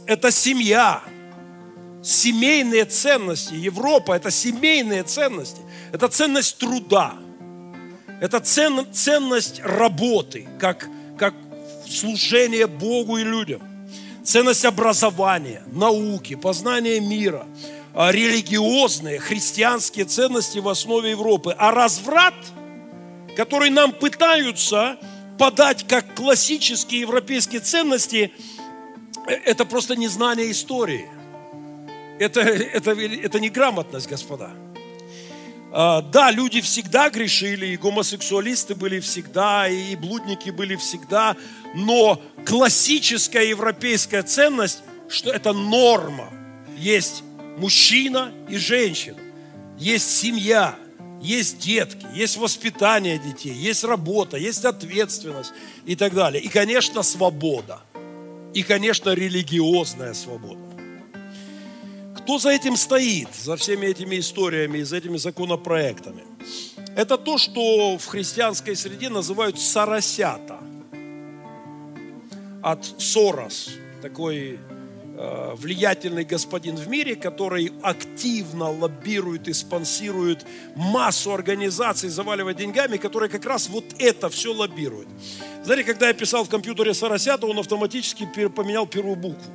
[0.06, 1.02] Это семья,
[2.06, 3.54] семейные ценности.
[3.54, 5.60] Европа– это семейные ценности.
[5.92, 7.14] Это ценность труда.
[8.20, 10.88] Это цен- ценность работы, как,
[11.18, 11.34] как
[11.88, 13.60] служение Богу и людям.
[14.22, 17.46] Ценность образования, науки, познания мира,
[17.92, 21.54] а, религиозные, христианские ценности в основе Европы.
[21.58, 22.34] А разврат,
[23.36, 24.98] который нам пытаются
[25.38, 28.32] подать как классические европейские ценности,
[29.26, 31.15] э, это просто незнание истории.
[32.18, 34.50] Это, это, это неграмотность, господа.
[35.72, 41.36] А, Да, люди всегда грешили, и гомосексуалисты были всегда, и блудники были всегда,
[41.74, 46.30] но классическая европейская ценность, что это норма.
[46.78, 47.22] Есть
[47.58, 49.18] мужчина и женщина,
[49.78, 50.76] есть семья,
[51.20, 55.52] есть детки, есть воспитание детей, есть работа, есть ответственность
[55.84, 56.42] и так далее.
[56.42, 57.80] И, конечно, свобода.
[58.54, 60.65] И, конечно, религиозная свобода.
[62.26, 66.24] Кто за этим стоит, за всеми этими историями за этими законопроектами?
[66.96, 70.58] Это то, что в христианской среде называют соросята.
[72.64, 73.70] От Сорос,
[74.02, 74.58] такой
[75.16, 83.28] э, влиятельный господин в мире, который активно лоббирует и спонсирует массу организаций, заваливает деньгами, которые
[83.28, 85.06] как раз вот это все лоббируют.
[85.62, 89.52] Знаете, когда я писал в компьютере соросята, он автоматически поменял первую букву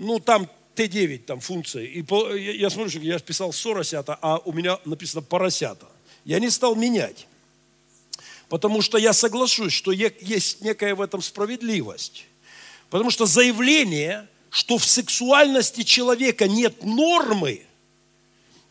[0.00, 1.84] ну, там Т9, там функция.
[1.84, 5.86] И по- я, я смотрю, что я писал соросята, а у меня написано поросята.
[6.24, 7.26] Я не стал менять.
[8.48, 12.24] Потому что я соглашусь, что есть некая в этом справедливость.
[12.88, 17.62] Потому что заявление, что в сексуальности человека нет нормы,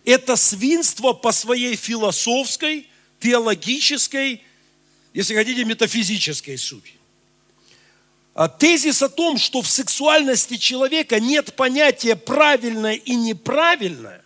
[0.04, 2.88] это свинство по своей философской,
[3.20, 4.42] теологической,
[5.14, 6.99] если хотите, метафизической сути.
[8.34, 14.24] А Тезис о том, что в сексуальности человека нет понятия правильное и неправильное,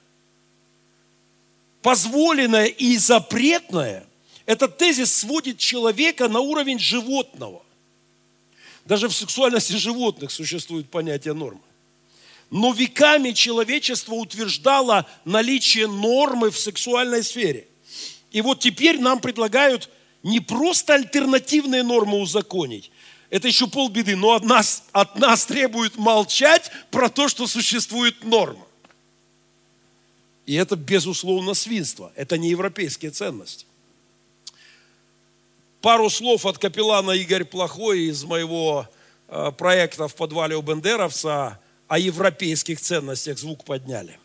[1.81, 4.05] позволенное и запретное,
[4.45, 7.63] этот тезис сводит человека на уровень животного.
[8.85, 11.61] Даже в сексуальности животных существует понятие нормы.
[12.49, 17.67] Но веками человечество утверждало наличие нормы в сексуальной сфере.
[18.31, 19.89] И вот теперь нам предлагают
[20.23, 22.91] не просто альтернативные нормы узаконить,
[23.33, 28.63] это еще полбеды, но от нас, от нас требуют молчать про то, что существует норма.
[30.45, 32.11] И это, безусловно, свинство.
[32.15, 33.65] Это не европейские ценности.
[35.81, 38.87] Пару слов от капеллана Игорь Плохой из моего
[39.27, 44.19] э, проекта в подвале у Бендеровца о европейских ценностях звук подняли.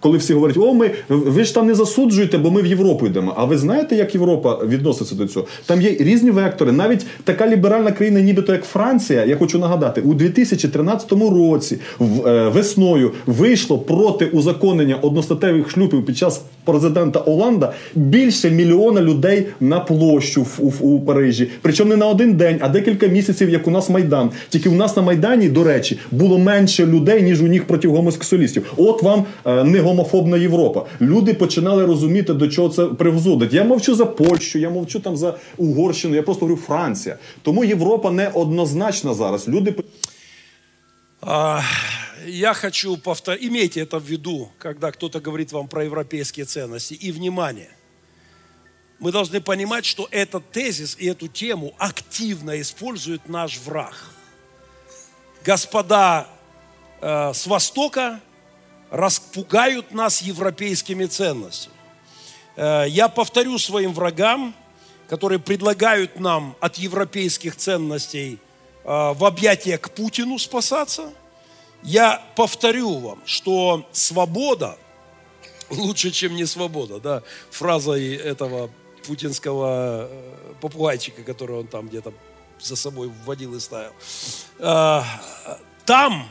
[0.00, 3.34] Коли всі говорять, о, ми ви ж там не засуджуєте, бо ми в Європу йдемо.
[3.36, 5.46] А ви знаєте, як Європа відноситься до цього?
[5.66, 6.72] Там є різні вектори.
[6.72, 12.48] Навіть така ліберальна країна, нібито як Франція, я хочу нагадати, у 2013 році в- е,
[12.48, 20.46] весною вийшло проти узаконення одностатевих шлюбів під час президента Оланда більше мільйона людей на площу
[20.58, 21.50] у, у Парижі.
[21.62, 24.30] Причому не на один день, а декілька місяців, як у нас Майдан.
[24.48, 28.72] Тільки у нас на Майдані, до речі, було менше людей, ніж у них проти гомосексуалістів.
[28.76, 29.24] От вам
[29.63, 30.85] е, не гомофобна Європа.
[31.01, 33.53] Люди починали розуміти, до чого це привзудить.
[33.53, 37.17] Я мовчу за Польщу, я мовчу там за Угорщину, я просто говорю Франція.
[37.41, 39.47] Тому Європа не однозначна зараз.
[39.47, 39.75] Люди
[41.21, 41.61] А,
[42.25, 46.93] Я хочу повторить, имейте это в виду, когда кто-то говорит вам про европейские ценности.
[46.93, 47.69] И внимание,
[48.99, 53.95] мы должны понимать, что этот тезис и эту тему активно использует наш враг.
[55.45, 56.27] Господа
[57.01, 58.19] э, с Востока
[58.94, 61.74] распугают нас европейскими ценностями.
[62.54, 64.54] Э, я повторю своим врагам,
[65.08, 68.38] которые предлагают нам от европейских ценностей
[68.84, 71.12] э, в объятия к Путину спасаться,
[71.82, 74.78] я повторю вам, что свобода
[75.70, 77.00] лучше, чем не свобода.
[77.00, 77.24] Да?
[77.50, 78.70] Фраза этого
[79.08, 82.14] путинского э, попугайчика, который он там где-то
[82.60, 83.92] за собой вводил и ставил.
[85.84, 86.28] Там,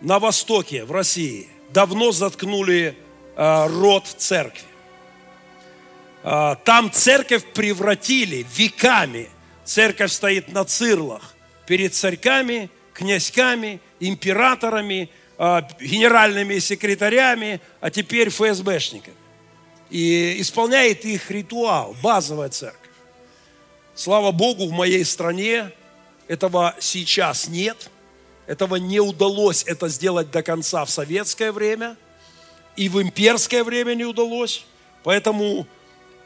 [0.00, 2.96] на Востоке, в России, давно заткнули
[3.36, 4.62] э, рот церкви.
[6.28, 9.28] А, Там церковь превратили веками.
[9.64, 11.36] Церковь стоит на цирлах
[11.66, 15.08] перед царьками, князьками, императорами,
[15.38, 19.14] а, генеральными секретарями, а теперь ФСБшниками.
[19.90, 22.90] И исполняет их ритуал, базовая церковь.
[23.94, 25.70] Слава Богу, в моей стране
[26.26, 27.88] этого сейчас нет.
[28.46, 31.96] Этого не удалось это сделать до конца в советское время.
[32.76, 34.64] И в имперское время не удалось.
[35.02, 35.66] Поэтому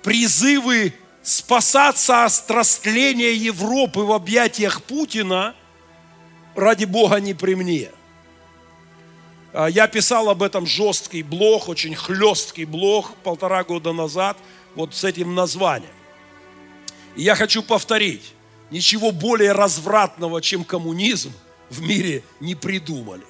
[0.03, 0.93] призывы
[1.23, 5.55] спасаться от страстления Европы в объятиях Путина
[6.55, 7.91] ради Бога, не при мне.
[9.53, 14.37] А, Я писал об этом жесткий блог, очень хлесткий блог полтора года назад,
[14.75, 15.93] вот с этим названием.
[17.17, 18.33] И я хочу повторить,
[18.71, 21.33] ничего более развратного, чем коммунизм,
[21.71, 23.25] в мире не придумали.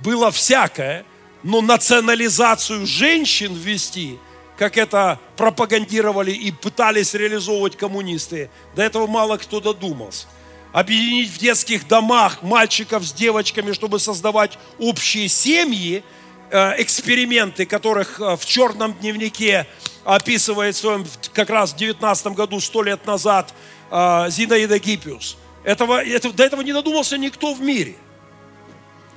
[0.00, 1.04] Было всякое,
[1.42, 4.18] но национализацию женщин ввести,
[4.56, 10.26] как это пропагандировали и пытались реализовывать коммунисты, до этого мало кто додумался.
[10.72, 16.04] Объединить в детских домах мальчиков с девочками, чтобы создавать общие семьи,
[16.50, 19.66] э, эксперименты, которых э, в черном дневнике
[20.04, 23.52] описывает в своем, как раз в 19 году, сто лет назад,
[23.90, 25.36] э, Зинаида Гиппиус.
[25.64, 27.94] Этого, это- до этого не додумался никто в мире.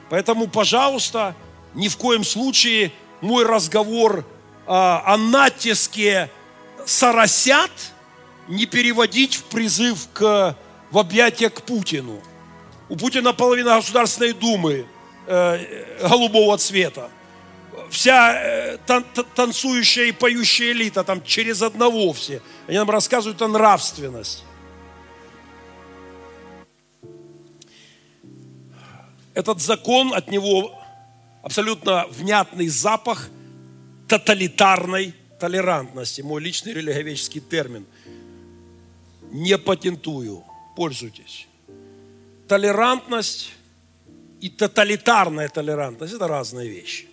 [0.09, 1.35] Поэтому, пожалуйста,
[1.73, 2.91] ни в коем случае
[3.21, 4.25] мой разговор
[4.67, 6.29] а, о натиске
[6.85, 7.71] соросят
[8.47, 10.55] не переводить в призыв к,
[10.91, 12.21] в объятия к Путину.
[12.89, 14.85] У Путина половина Государственной Думы
[15.25, 17.09] э, голубого цвета.
[17.89, 22.41] Вся э, тан- тан- танцующая и поющая элита, там через одного все.
[22.67, 24.43] Они нам рассказывают о нравственности.
[29.33, 30.71] Этот закон, от него
[31.41, 33.29] абсолютно внятный запах
[34.07, 36.21] тоталитарной толерантности.
[36.21, 37.85] Мой личный религиоведческий термин.
[39.31, 40.43] Не патентую.
[40.75, 41.47] Пользуйтесь.
[42.47, 43.53] Толерантность
[44.39, 47.07] и тоталитарная толерантность– это разные вещи.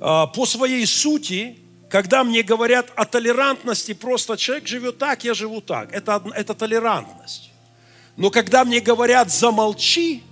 [0.00, 1.58] А, По своей сути,
[1.88, 5.92] когда мне говорят о толерантности, просто человек живет так, я живу так.
[5.92, 7.50] Это, это толерантность.
[8.16, 10.22] Но когда мне говорят «замолчи»,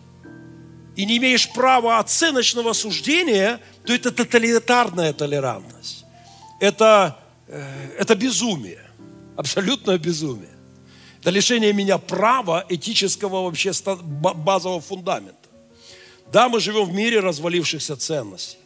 [1.00, 6.04] и не имеешь права оценочного суждения, то это тоталитарная толерантность.
[6.60, 7.16] Это,
[7.48, 8.84] э, это безумие,
[9.34, 10.56] абсолютное безумие.
[11.20, 13.72] Это лишение меня права этического вообще
[14.02, 15.48] базового фундамента.
[16.30, 18.58] Да, мы живем в мире развалившихся ценностей.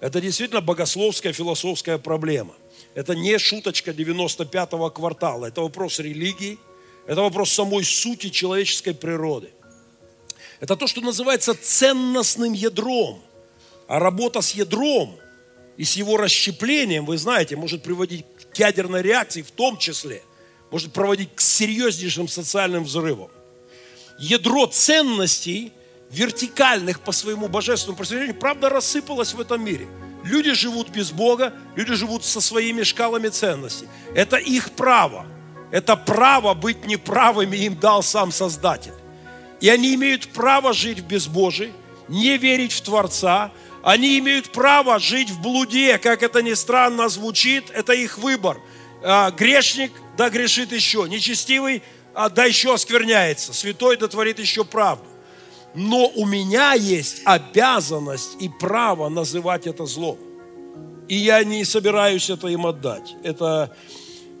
[0.00, 2.52] Это действительно богословская, философская проблема.
[2.94, 5.46] Это не шуточка 95-го квартала.
[5.46, 6.58] Это вопрос религии,
[7.06, 9.50] это вопрос самой сути человеческой природы.
[10.60, 13.20] Это то, что называется ценностным ядром.
[13.88, 15.16] А работа с ядром
[15.76, 20.22] и с его расщеплением, вы знаете, может приводить к ядерной реакции в том числе,
[20.70, 23.30] может проводить к серьезнейшим социальным взрывам.
[24.18, 25.72] Ядро ценностей,
[26.10, 29.88] вертикальных по своему божественному происхождению, правда рассыпалось в этом мире.
[30.24, 33.88] Люди живут без Бога, люди живут со своими шкалами ценностей.
[34.14, 35.26] Это их право.
[35.72, 38.92] Это право быть неправыми им дал сам Создатель.
[39.60, 41.72] И они имеют право жить в безбожии,
[42.08, 43.52] не верить в Творца.
[43.82, 48.58] Они имеют право жить в блуде, как это ни странно звучит, это их выбор.
[49.02, 51.06] А, грешник, да грешит еще.
[51.08, 51.82] Нечестивый,
[52.14, 53.52] а, да еще оскверняется.
[53.54, 55.04] Святой, да творит еще правду.
[55.74, 60.18] Но у меня есть обязанность и право называть это злом.
[61.08, 63.14] И я не собираюсь это им отдать.
[63.22, 63.74] Это...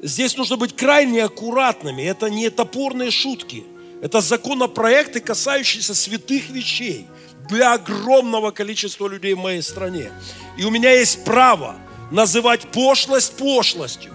[0.02, 2.02] Здесь нужно быть крайне аккуратными.
[2.02, 3.64] Это не топорные шутки.
[4.02, 7.06] Это законопроекты, касающиеся святых вещей
[7.48, 10.10] для огромного количества людей в моей стране.
[10.56, 11.76] И у меня есть право
[12.10, 14.12] называть пошлость пошлостью.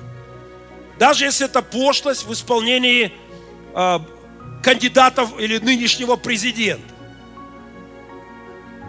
[0.98, 3.12] Даже если это пошлость в исполнении
[3.74, 4.02] а,
[4.64, 6.94] кандидатов или нынешнего президента.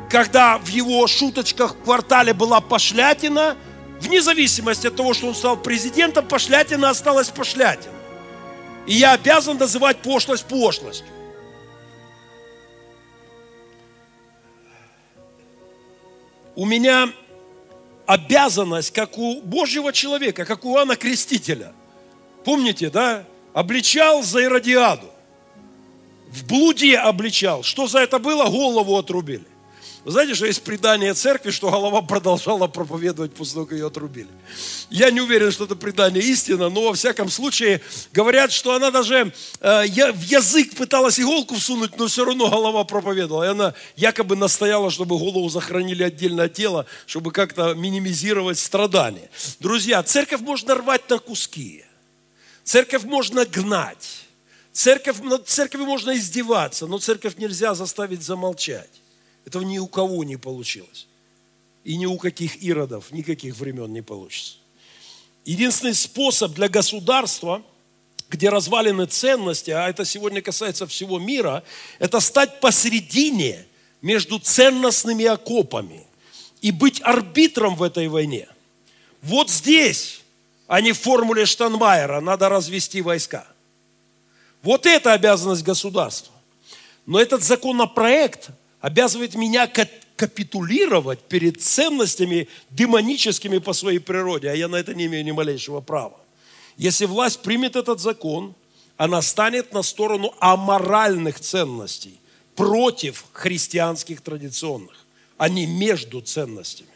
[0.08, 3.56] Когда в его шуточках в квартале была пошлятина,
[4.00, 7.95] вне зависимости от того, что он стал президентом, пошлятина осталась пошлятиной.
[8.86, 11.06] И я обязан называть пошлость пошлостью.
[16.54, 17.12] У меня
[18.06, 21.72] обязанность, как у Божьего человека, как у Иоанна Крестителя.
[22.44, 23.24] Помните, да?
[23.52, 25.10] Обличал за Иродиаду.
[26.28, 27.62] В блуде обличал.
[27.62, 28.46] Что за это было?
[28.46, 29.44] Голову отрубили.
[30.06, 34.28] Вы знаете, что есть предание церкви, что голова продолжала проповедовать после того, как ее отрубили.
[34.88, 37.80] Я не уверен, что это предание истина, но во всяком случае
[38.12, 43.42] говорят, что она даже э, в язык пыталась иголку всунуть, но все равно голова проповедовала.
[43.42, 49.28] И она якобы настояла, чтобы голову захоронили отдельно от тела, чтобы как-то минимизировать страдания.
[49.58, 51.84] Друзья, церковь можно рвать на куски.
[52.62, 54.20] Церковь можно гнать.
[54.70, 59.02] Церковь, над церковью можно издеваться, но церковь нельзя заставить замолчать.
[59.46, 61.06] Этого ни у кого не получилось.
[61.84, 64.56] И ни у каких иродов, никаких времен не получится.
[65.44, 67.62] Единственный способ для государства,
[68.28, 71.62] где развалины ценности, а это сегодня касается всего мира,
[72.00, 73.64] это стать посередине
[74.02, 76.04] между ценностными окопами
[76.60, 78.48] и быть арбитром в этой войне.
[79.22, 80.22] Вот здесь,
[80.66, 83.46] а не в формуле Штанмайера, надо развести войска.
[84.62, 86.32] Вот это обязанность государства.
[87.06, 88.50] Но этот законопроект
[88.86, 95.06] обязывает меня ка- капитулировать перед ценностями демоническими по своей природе, а я на это не
[95.06, 96.20] имею ни малейшего права.
[96.76, 98.54] Если власть примет этот закон,
[98.96, 102.20] она станет на сторону аморальных ценностей
[102.54, 105.04] против христианских традиционных,
[105.36, 106.88] а не между ценностями.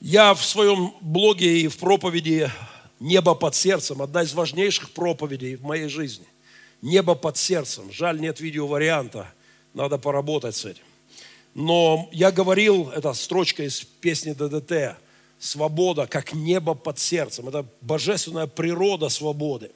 [0.00, 2.50] Я в своем блоге и в проповеди
[2.98, 6.26] «Небо под сердцем», одна из важнейших проповедей в моей жизни.
[6.82, 7.92] «Небо под сердцем».
[7.92, 9.32] Жаль, нет видеоварианта,
[9.74, 10.82] надо поработать с этим.
[11.54, 14.96] Но я говорил, это строчка из песни ДДТ,
[15.38, 17.48] «Свобода, как небо под сердцем».
[17.48, 19.70] Это божественная природа свободы.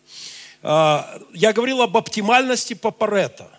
[0.62, 3.50] А, Я говорил об оптимальности Папарета–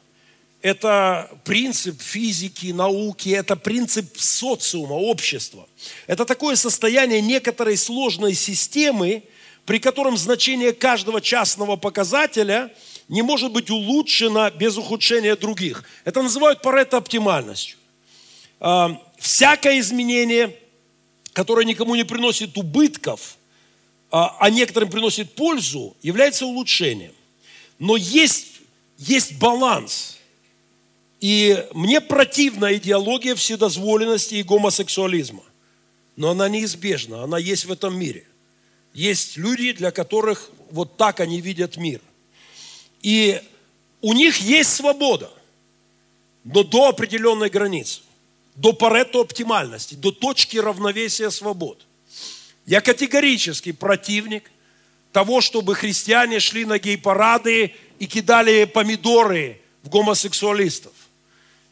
[0.61, 5.67] это принцип физики, науки, это принцип социума, общества.
[6.05, 9.23] Это такое состояние некоторой сложной системы,
[9.65, 12.71] при котором значение каждого частного показателя
[13.09, 15.83] не может быть улучшено без ухудшения других.
[16.05, 17.77] Это называют парето-оптимальностью.
[18.59, 20.57] А, Всякое изменение,
[21.33, 23.37] которое никому не приносит убытков,
[24.11, 27.11] а а некоторым приносит пользу, является улучшением.
[27.79, 28.61] Но есть,
[28.97, 30.15] есть баланс–
[31.19, 35.43] и мне противна идеология вседозволенности и гомосексуализма.
[36.15, 38.25] Но она неизбежна, она есть в этом мире.
[38.93, 42.01] Есть люди, для которых вот так они видят мир.
[43.01, 43.41] И
[44.01, 45.31] у них есть свобода,
[46.43, 48.01] но до определенной границы,
[48.55, 51.85] до парето оптимальности, до точки равновесия свобод.
[52.65, 54.51] Я категорически противник
[55.11, 60.93] того, чтобы христиане шли на гей-парады и кидали помидоры в гомосексуалистов.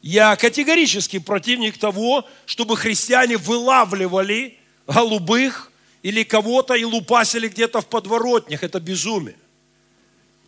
[0.02, 4.58] Я категорически противник того, чтобы христиане вылавливали
[4.88, 5.72] голубых
[6.02, 8.64] или кого-то и лупасили где-то в подворотнях.
[8.64, 9.36] Это безумие.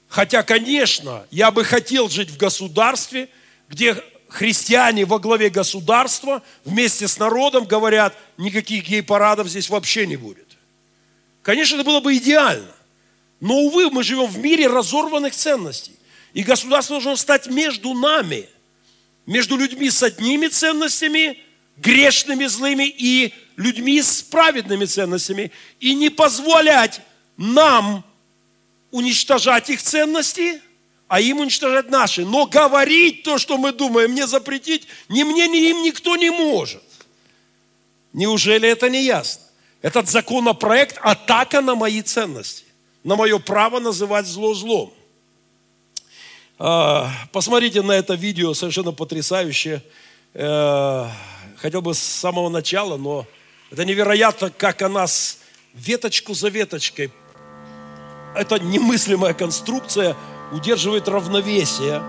[0.10, 3.30] Хотя, конечно, я бы хотел жить в государстве,
[3.70, 3.96] где
[4.28, 10.58] христиане во главе государства вместе с народом говорят, никаких гей-парадов здесь вообще не будет.
[11.44, 12.76] Конечно, это было бы идеально.
[13.40, 15.96] Но, увы, мы живем в мире разорванных ценностей.
[16.34, 18.50] И государство должно стать между нами–
[19.30, 21.38] между людьми с одними ценностями,
[21.78, 27.02] грешными, злыми, и людьми с праведными ценностями, и не позволять
[27.38, 28.04] нам
[28.92, 30.62] уничтожать их ценности,
[31.08, 32.26] а им уничтожать наши.
[32.26, 36.84] Но говорить то, что мы думаем, не запретить, ни мне, ни им никто не может.
[38.14, 39.44] Неужели это не ясно?
[39.82, 42.66] Этот законопроект– атака на мои ценности,
[43.04, 44.94] на мое право называть зло злом.
[46.58, 49.82] А, посмотрите на это видео, совершенно потрясающее.
[50.34, 51.08] Э,
[51.56, 53.26] хотел бы с самого начала, но
[53.72, 55.40] это невероятно, как она с
[55.74, 57.12] веточку за веточкой,
[58.36, 60.16] это немыслимая конструкция,
[60.52, 62.02] удерживает равновесие.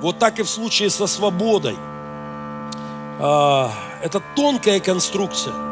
[0.00, 1.76] Вот так и в случае со свободой.
[3.18, 5.65] А, это тонкая конструкция.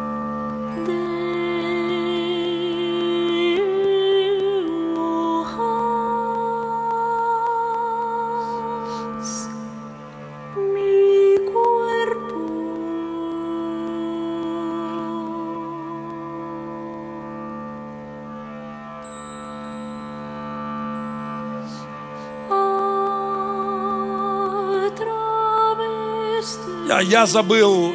[27.07, 27.93] Я, забыл,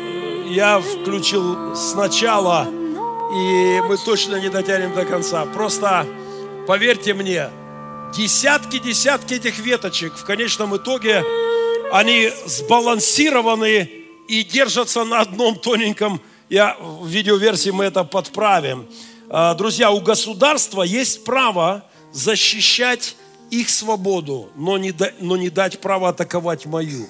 [0.47, 2.68] я включил сначала,
[3.34, 5.45] и мы точно не дотянем до конца.
[5.45, 6.05] Просто
[6.68, 7.49] поверьте мне,
[8.16, 11.24] десятки-десятки этих веточек в конечном итоге,
[11.91, 13.89] они сбалансированы
[14.28, 18.88] и держатся на одном тоненьком, я в видеоверсии мы это подправим.
[19.30, 23.16] А, Друзья, у государства есть право защищать
[23.49, 27.07] их свободу, но не, но не дать право атаковать мою.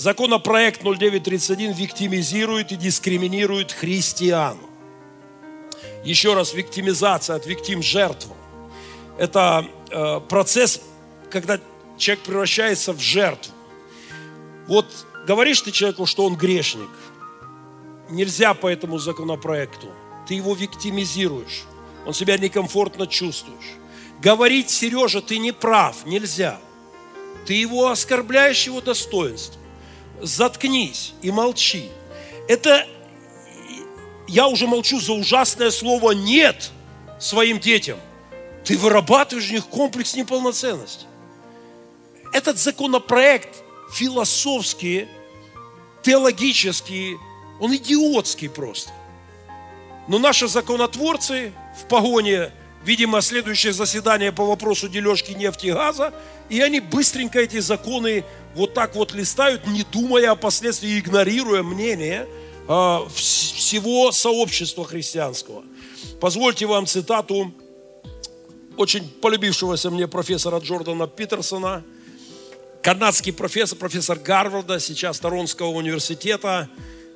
[0.00, 4.56] Законопроект 0931 виктимизирует и дискриминирует христиан.
[6.04, 8.34] Еще раз, виктимизация от виктим жертва.
[9.18, 10.80] Это э, процесс,
[11.30, 11.60] когда
[11.98, 13.52] человек превращается в жертву.
[14.68, 14.86] Вот
[15.26, 16.88] говоришь ты человеку, что он грешник.
[18.08, 19.88] Нельзя по этому законопроекту.
[20.26, 21.64] Ты его виктимизируешь.
[22.06, 23.76] Он себя некомфортно чувствуешь.
[24.22, 26.06] Говорить, Сережа, ты не прав.
[26.06, 26.58] Нельзя.
[27.44, 29.59] Ты его оскорбляешь его достоинство.
[30.20, 31.88] Заткнись и молчи.
[32.48, 32.86] Это
[34.28, 36.70] я уже молчу за ужасное слово «нет»
[37.18, 37.98] своим детям.
[38.64, 41.06] Ты вырабатываешь в них комплекс неполноценности.
[42.32, 43.62] Этот законопроект
[43.92, 45.08] философский,
[46.02, 47.16] теологический,
[47.58, 48.90] он идиотский просто.
[50.06, 52.52] Но наши законотворцы в погоне
[52.84, 56.12] видимо, следующее заседание по вопросу дележки нефти и газа,
[56.48, 58.24] и они быстренько эти законы
[58.54, 62.26] вот так вот листают, не думая о последствиях, игнорируя мнение
[62.66, 65.62] а, вс- всего сообщества христианского.
[66.20, 67.52] Позвольте вам цитату
[68.76, 71.84] очень полюбившегося мне профессора Джордана Питерсона,
[72.82, 76.68] канадский профессор, профессор Гарварда, сейчас Торонского университета,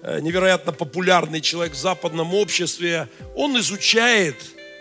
[0.03, 3.09] э, невероятно популярный человек в западном обществе.
[3.35, 4.37] Он изучает,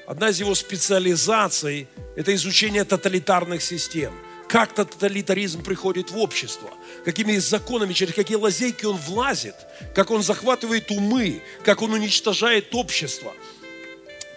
[0.06, 4.14] одна из его специализаций– это изучение тоталитарных систем.
[4.48, 6.70] Как тоталитаризм приходит в общество,
[7.06, 9.56] какими законами, через какие лазейки он влазит,
[9.96, 13.34] как он захватывает умы, как он уничтожает общество–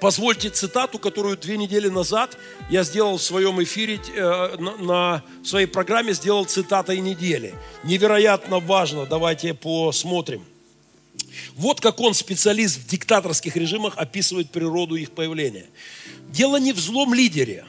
[0.00, 2.36] Позвольте цитату, которую две недели назад
[2.68, 7.54] я сделал в своем эфире, э, на, на своей программе сделал цитатой недели.
[7.82, 10.44] Невероятно важно, давайте посмотрим.
[11.54, 15.66] Вот как он, специалист в диктаторских режимах, описывает природу их появления.
[16.28, 17.64] Дело не в злом лидере,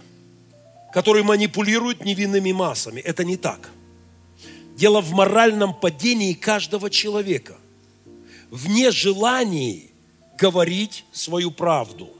[0.93, 2.99] который манипулирует невинными массами.
[2.99, 3.70] Это не так.
[4.76, 7.58] Дело в моральном падении каждого человека,
[8.51, 9.91] в нежелании
[10.38, 12.14] говорить свою правду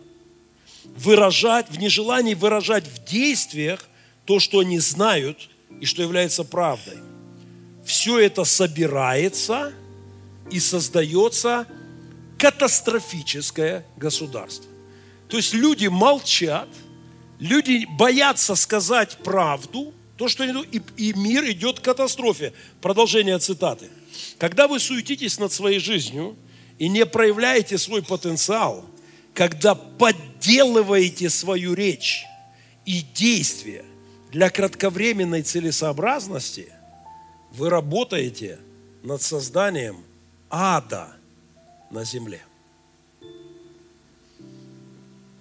[0.96, 3.88] выражать, в нежелании выражать в действиях
[4.26, 6.98] то, что они знают и что является правдой.
[7.86, 9.74] Все это собирается
[10.52, 11.68] и создается
[12.38, 14.66] катастрофическое государство.
[15.28, 16.70] То есть люди молчат,
[17.40, 22.54] люди боятся сказать правду, то, что они, и, и мир идет к катастрофе.
[22.82, 23.90] Продолжение цитаты.
[24.40, 26.36] Когда вы суетитесь над своей жизнью
[26.80, 28.86] и не проявляете свой потенциал–
[29.38, 32.26] когда подделываете свою речь
[32.86, 33.86] и действия
[34.32, 36.74] для кратковременной целесообразности,
[37.52, 38.58] вы работаете
[39.04, 39.98] над созданием
[40.50, 41.16] ада
[41.92, 42.42] на земле.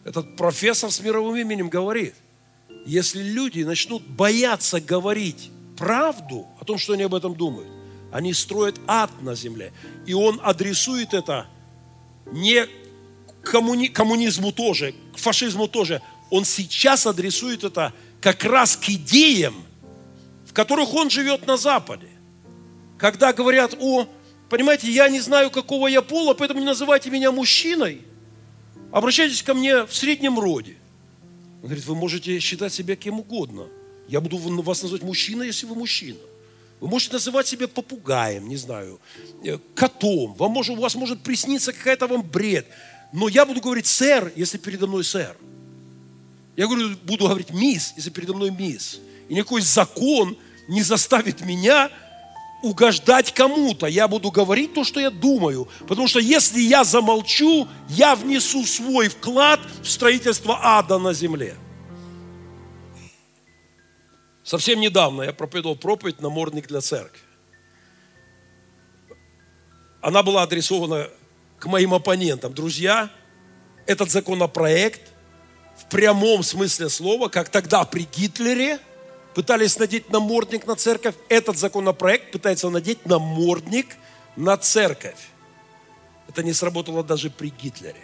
[0.05, 2.15] Этот профессор с мировым именем говорит,
[2.85, 7.69] если люди начнут бояться говорить правду о том, что они об этом думают,
[8.13, 9.73] они строят ад на земле.
[10.07, 11.49] И он адресует это
[12.31, 12.67] не
[13.43, 19.55] коммуни, коммунизму тоже, к фашизму тоже, он сейчас адресует это как раз к идеям,
[20.47, 22.09] в которых он живет на Западе.
[22.99, 24.07] Когда говорят, о,
[24.49, 28.03] понимаете, я не знаю, какого я пола, поэтому не называйте меня мужчиной,
[28.93, 30.77] обращайтесь ко мне в среднем роде.
[31.63, 33.67] Он говорит, вы можете считать себя кем угодно.
[34.09, 36.19] Я буду вас называть мужчиной, если вы мужчина.
[36.81, 39.01] Вы можете называть себя попугаем, не знаю,
[39.43, 40.35] э, котом.
[40.35, 42.67] Вам может, у вас может присниться какая-то вам бред.
[43.13, 45.37] Но я буду говорить сэр, если передо мной сэр.
[46.55, 49.01] Я говорю, буду говорить мисс, если передо мной мисс.
[49.29, 50.37] И никакой закон
[50.69, 51.91] не заставит меня
[52.67, 53.87] угождать кому-то.
[53.87, 55.69] Я буду говорить то, что я думаю.
[55.87, 61.57] Потому что если я замолчу, я внесу свой вклад в строительство ада на земле.
[64.43, 67.21] Совсем недавно я проповедовал проповедь «Намордник для церкви».
[70.01, 71.09] Она была адресована
[71.59, 72.55] к моим оппонентам.
[72.55, 73.11] Друзья,
[73.87, 75.01] этот законопроект
[75.77, 78.79] в прямом смысле слова, как тогда при Гитлере,
[79.37, 83.95] пытались надеть намордник на церковь, этот законопроект пытается надеть намордник
[84.35, 85.29] на церковь.
[86.27, 88.01] Это не сработало даже при Гитлере.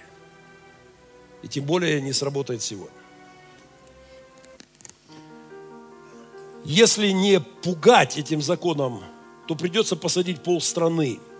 [1.42, 2.92] И тем более не сработает сегодня.
[6.66, 9.02] Если не пугать этим законом,
[9.48, 11.18] то придется посадить полстраны–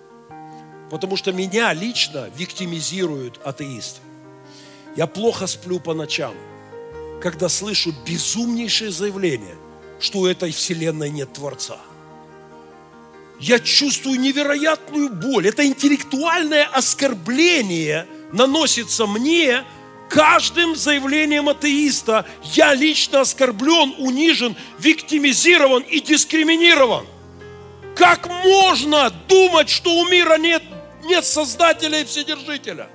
[0.93, 4.01] Потому что меня лично виктимизируют атеисты.
[4.95, 6.35] Я плохо сплю по ночам,
[7.23, 9.55] когда слышу безумнейшее заявление,
[10.03, 11.79] что у этой вселенной нет Творца.
[13.41, 15.49] Я чувствую невероятную боль.
[15.49, 19.65] Это интеллектуальное оскорбление наносится мне
[20.09, 22.27] каждым заявлением атеиста.
[22.43, 27.07] Я лично оскорблен, унижен, виктимизирован и дискриминирован.
[27.97, 30.63] Как можно думать, что у мира нет
[31.05, 32.89] нет Создателя и Вседержителя.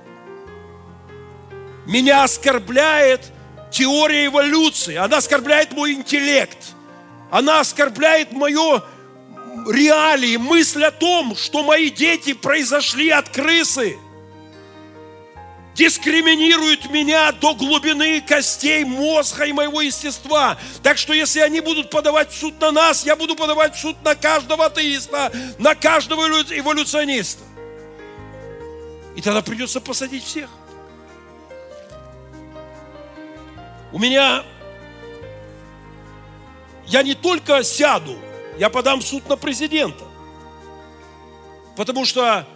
[1.86, 3.32] Меня оскорбляет
[3.70, 6.58] теория эволюции, она оскорбляет мой интеллект,
[7.30, 8.82] она оскорбляет мое
[9.66, 13.98] реалии, мысль о том, что мои дети произошли от крысы,
[15.74, 20.58] дискриминирует меня до глубины костей мозга и моего естества.
[20.82, 24.66] Так что если они будут подавать суд на нас, я буду подавать суд на каждого
[24.66, 27.44] атеиста, на каждого эволюциониста.
[29.14, 30.48] И тогда придется посадить всех.
[33.92, 34.44] У меня,
[36.88, 38.18] я не только сяду,
[38.58, 40.04] я подам в суд на президента.
[41.76, 42.46] Потому что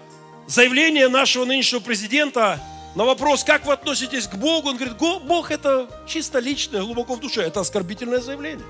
[0.47, 2.61] заявление нашего нынешнего президента
[2.95, 7.15] На вопрос, как вы относитесь к Богу, он говорит, «Го- Бог это чисто личное, глубоко
[7.15, 7.41] в душе.
[7.41, 8.67] Это оскорбительное заявление.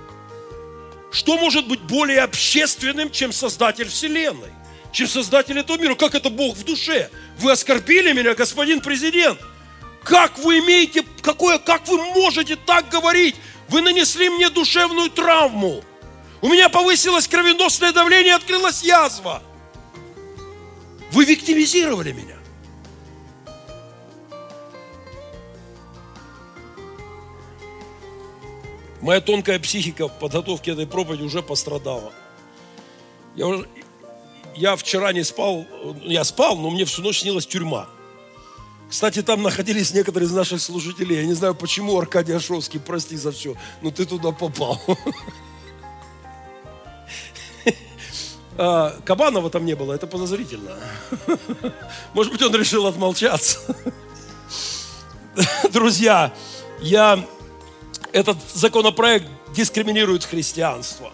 [1.11, 4.53] Что может быть более общественным, чем Создатель Вселенной?
[4.93, 5.97] Чем Создатель этого мира?
[5.97, 7.11] Как это Бог в душе?
[7.39, 9.41] Вы оскорбили меня, господин президент.
[10.05, 13.35] Как вы имеете, какое, как вы можете так говорить?
[13.73, 15.83] Вы нанесли мне душевную травму.
[16.43, 19.43] У меня повысилось кровеносное давление, открылась язва.
[21.11, 22.37] Вы виктимизировали меня.
[29.01, 32.13] Моя тонкая психика в подготовке этой проповеди уже пострадала.
[33.35, 33.69] Я, уже-
[34.55, 35.67] я вчера не спал,
[36.03, 37.89] я спал, но мне всю ночь снилась тюрьма.
[38.93, 41.17] Кстати, там находились некоторые из наших служителей.
[41.17, 44.79] Я не знаю, почему Аркадий Ашовский, прости за все, но ты туда попал.
[48.59, 50.77] А, Кабанова там не было, это подозрительно.
[52.13, 53.61] Может быть, он решил отмолчаться.
[55.73, 56.35] Друзья,
[56.79, 57.27] я
[58.13, 59.27] этот законопроект
[59.57, 61.11] дискриминирует христианство.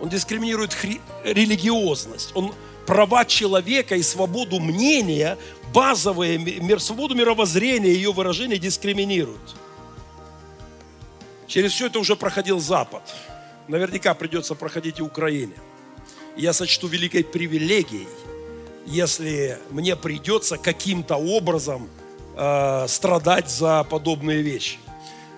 [0.00, 2.32] Он дискриминирует хри- религиозность.
[2.34, 2.52] Он
[2.84, 5.38] права человека и свободу мнения,
[5.72, 9.40] базовые, ми- мир, свободу мировоззрения, ее выражения дискриминирует.
[11.46, 13.02] Через все это уже проходил Запад.
[13.68, 15.54] Наверняка придется проходить и Украине.
[16.36, 18.08] Я сочту великой привилегией,
[18.86, 21.88] если мне придется каким-то образом
[22.36, 24.78] э, страдать за подобные вещи.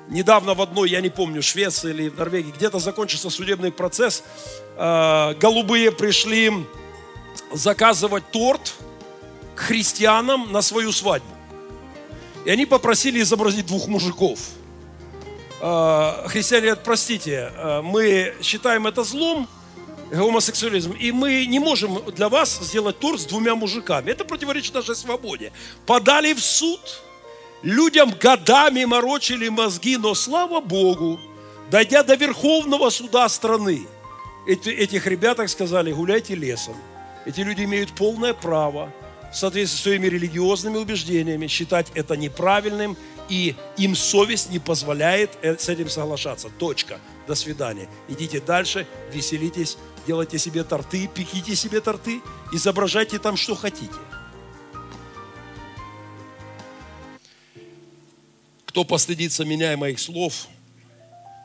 [0.09, 4.23] Недавно в одной, я не помню, Швеции или в Норвегии, где-то закончился судебный процесс.
[4.77, 6.53] Э, голубые пришли
[7.53, 8.75] заказывать торт
[9.55, 11.29] к христианам на свою свадьбу.
[12.45, 14.39] И они попросили изобразить двух мужиков.
[15.61, 19.49] Э, Христиане говорят, простите, э, мы считаем это злом,
[20.11, 24.11] гомосексуализм, и мы не можем для вас сделать торт с двумя мужиками.
[24.11, 25.53] Это противоречит нашей свободе.
[25.87, 26.81] Подали в суд,
[27.63, 31.19] людям годами морочили мозги, но слава Богу,
[31.71, 33.87] дойдя до Верховного суда страны,
[34.47, 36.77] эти, этих ребяток сказали, гуляйте лесом.
[37.25, 38.93] Эти люди имеют полное право
[39.35, 42.97] в соответствии с своими религиозными убеждениями считать это неправильным,
[43.29, 46.51] и им совесть не позволяет э, с этим соглашаться.
[46.51, 47.01] Точка.
[47.27, 47.89] До свидания.
[48.09, 49.77] Идите дальше, веселитесь,
[50.07, 52.21] делайте себе торты, пеките себе торты,
[52.53, 53.93] изображайте там, что хотите.
[58.67, 60.47] Кто постыдится меня и моих слов,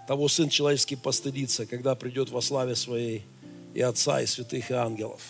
[0.08, 3.26] того Сын Человеческий постыдится, когда придет во славе Своей
[3.74, 5.22] и Отца, и святых, и ангелов.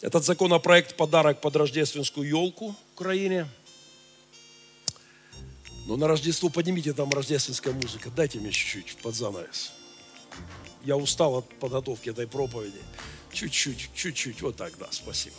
[0.00, 3.46] Этот законопроект– подарок под рождественскую елку Украине.
[5.86, 8.10] Но на Рождество поднимите там рождественская музыка.
[8.10, 9.72] Дайте мне чуть-чуть под занавес.
[10.84, 12.78] Я устал от подготовки этой проповеди.
[13.30, 14.40] Чуть-чуть, чуть-чуть.
[14.40, 15.36] Вот так, да, спасибо.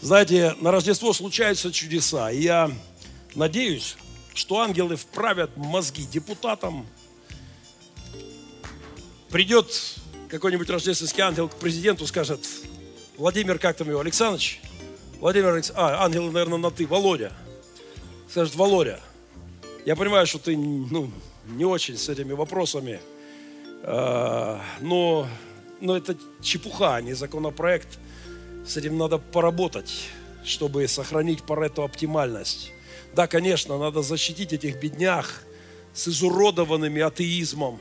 [0.00, 2.30] Знаете, на Рождество случаются чудеса.
[2.30, 2.70] И я
[3.34, 3.96] надеюсь,
[4.32, 6.86] что ангелы вправят мозги депутатам.
[9.28, 9.98] Придет
[10.28, 12.46] какой-нибудь рождественский ангел к президенту, скажет,
[13.18, 14.60] Владимир, как там его, Александрович?
[15.20, 17.32] Владимир Александрович, а, ангелы, наверное, на ты, Володя.
[18.28, 19.00] Скажет, Володя,
[19.86, 21.10] я понимаю, что ты ну,
[21.46, 23.00] не очень с этими вопросами,
[23.82, 25.28] э, но,
[25.80, 27.98] но это чепуха, а не законопроект.
[28.66, 30.08] С этим надо поработать,
[30.44, 32.70] чтобы сохранить Парету оптимальность.
[33.14, 35.42] Да, конечно, надо защитить этих беднях
[35.94, 37.80] с изуродованными атеизмом,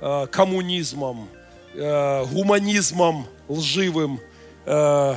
[0.00, 1.28] э, коммунизмом,
[1.74, 4.18] э, гуманизмом лживым,
[4.66, 5.14] э,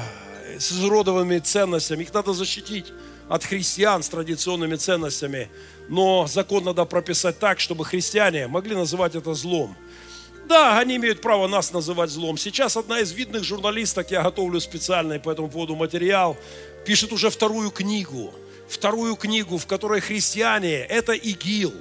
[0.60, 2.04] с изуродованными ценностями.
[2.04, 2.94] Их надо защитить
[3.30, 5.50] от христиан с традиционными ценностями.
[5.90, 9.76] Но закон надо прописать так, чтобы христиане могли называть это злом.
[10.48, 12.38] Да, они имеют право нас называть злом.
[12.38, 16.38] Сейчас одна из видных журналисток, я готовлю специальный по этому поводу материал,
[16.86, 18.34] пишет уже вторую книгу.
[18.68, 21.74] Вторую книгу, в которой христиане– это ИГИЛ.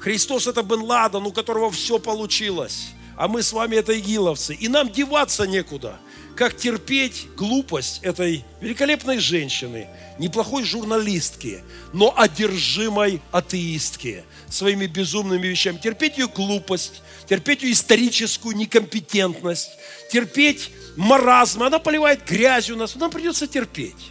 [0.00, 2.88] Христос– это Бен Ладен, у которого все получилось.
[3.16, 4.54] А мы с вами– это игиловцы.
[4.54, 5.98] И нам деваться некуда.
[6.36, 9.86] Как терпеть глупость этой великолепной женщины,
[10.18, 11.62] неплохой журналистки,
[11.92, 15.78] но одержимой атеистки своими безумными вещами.
[15.78, 19.70] Терпеть ее глупость, терпеть ее историческую некомпетентность,
[20.10, 21.62] терпеть маразм.
[21.62, 22.96] Она поливает грязью нас.
[22.96, 24.10] Нам придется терпеть.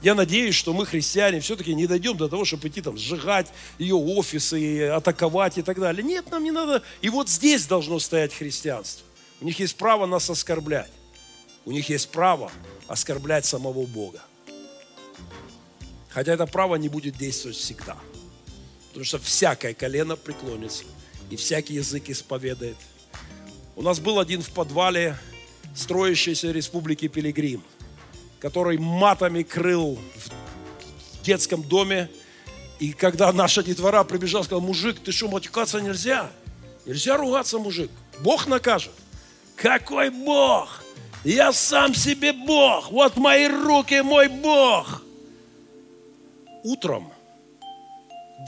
[0.00, 3.48] Я надеюсь, что мы, христиане, все-таки не дойдем до того, чтобы идти там сжигать
[3.78, 6.02] ее офисы, атаковать и так далее.
[6.02, 6.82] Нет, нам не надо.
[7.02, 9.04] И вот здесь должно стоять христианство.
[9.40, 10.90] У них есть право нас оскорблять.
[11.68, 12.50] У них есть право
[12.86, 14.22] оскорблять самого Бога.
[16.08, 17.94] Хотя это право не будет действовать всегда.
[18.86, 20.84] Потому что всякое колено преклонится,
[21.28, 22.78] и всякий язык исповедает.
[23.76, 25.18] У нас был один в подвале
[25.76, 27.62] строящейся республики Пилигрим.
[28.40, 32.08] который матами крыл в детском доме.
[32.78, 36.30] И когда наша детвора прибежала, сказала, мужик, ты что, матюкаться нельзя?
[36.86, 37.90] Нельзя ругаться, мужик.
[38.20, 38.94] Бог накажет.
[39.54, 40.82] Какой Бог?
[41.28, 42.90] Я сам себе Бог.
[42.90, 45.02] Вот мои руки, мой Бог.
[46.64, 47.12] Утром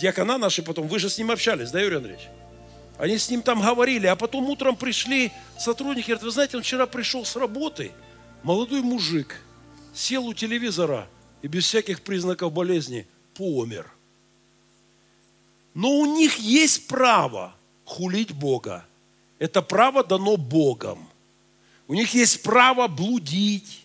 [0.01, 2.29] диакона наши потом, вы же с ним общались, да, Юрий Андреевич?
[2.97, 6.87] Они с ним там говорили, а потом утром пришли сотрудники, говорят, вы знаете, он вчера
[6.87, 7.93] пришел с работы,
[8.43, 9.43] молодой мужик,
[9.93, 11.07] сел у телевизора
[11.43, 13.93] и без всяких признаков болезни помер.
[15.75, 17.53] Но у них есть право
[17.85, 18.87] хулить Бога.
[19.39, 21.10] Это право дано Богом.
[21.91, 23.85] У них есть право блудить,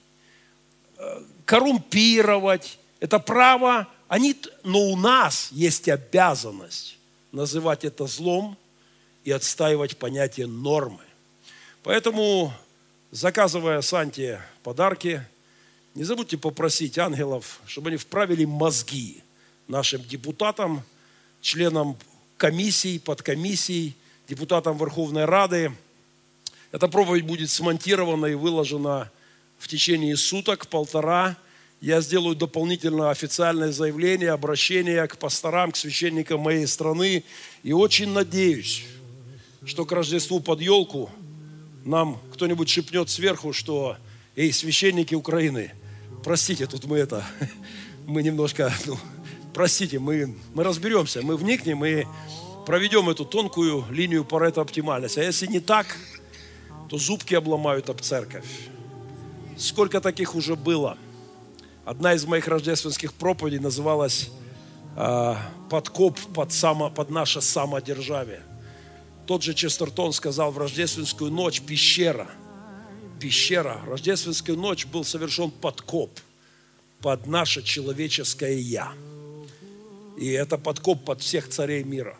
[0.99, 2.77] э, коррумпировать.
[2.99, 6.99] Это право, они, но у нас есть обязанность
[7.31, 8.59] называть это злом
[9.23, 11.01] и отстаивать понятие нормы.
[11.81, 12.53] Поэтому,
[13.09, 15.25] заказывая Санте подарки,
[15.95, 19.23] не забудьте попросить ангелов, чтобы они вправили мозги
[19.67, 20.83] нашим депутатам,
[21.41, 21.97] членам
[22.37, 23.97] комиссий, подкомиссий,
[24.27, 25.75] депутатам Верховной Рады.
[26.75, 29.09] Эта проповедь будет смонтирована и выложена
[29.57, 31.37] в течение суток, полтора.
[31.79, 37.23] Я сделаю дополнительно официальное заявление, обращение к пасторам, к священникам моей страны.
[37.63, 38.83] И очень надеюсь,
[39.63, 41.09] что к Рождеству под елку
[41.85, 43.95] нам кто-нибудь шепнет сверху, что
[44.35, 45.71] «Эй, священники Украины,
[46.25, 47.25] простите, тут мы это,
[48.05, 48.97] мы немножко, ну,
[49.53, 52.03] простите, мы, мы разберемся, мы вникнем и
[52.65, 55.19] проведем эту тонкую линию Парето оптимальности.
[55.19, 55.95] А если не так,
[56.89, 58.69] то зубки обломают об церковь.
[59.57, 60.97] Сколько таких уже было?
[61.85, 64.29] Одна из моих рождественских проповедей называлась
[64.97, 65.35] э,
[65.69, 68.41] «Подкоп под, само, под наше самодержавие».
[69.27, 72.27] Тот же Честертон сказал в рождественскую ночь «Пещера».
[73.19, 73.81] Пещера.
[73.87, 76.11] Рождественскую ночь был совершен подкоп
[77.01, 78.91] под наше человеческое «я».
[80.17, 82.17] И это подкоп под всех царей мира,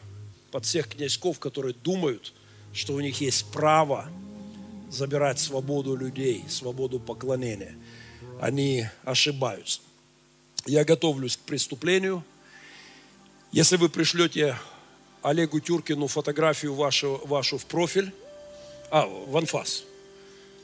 [0.51, 2.33] под всех князьков, которые думают,
[2.73, 4.07] что у них есть право
[4.95, 7.75] забирать свободу людей, свободу поклонения.
[8.41, 9.81] Они ошибаются.
[10.65, 12.23] Я готовлюсь к преступлению.
[13.51, 14.57] Если вы пришлете
[15.21, 18.11] Олегу Тюркину фотографию вашу, вашу в профиль,
[18.91, 19.83] а, в анфас,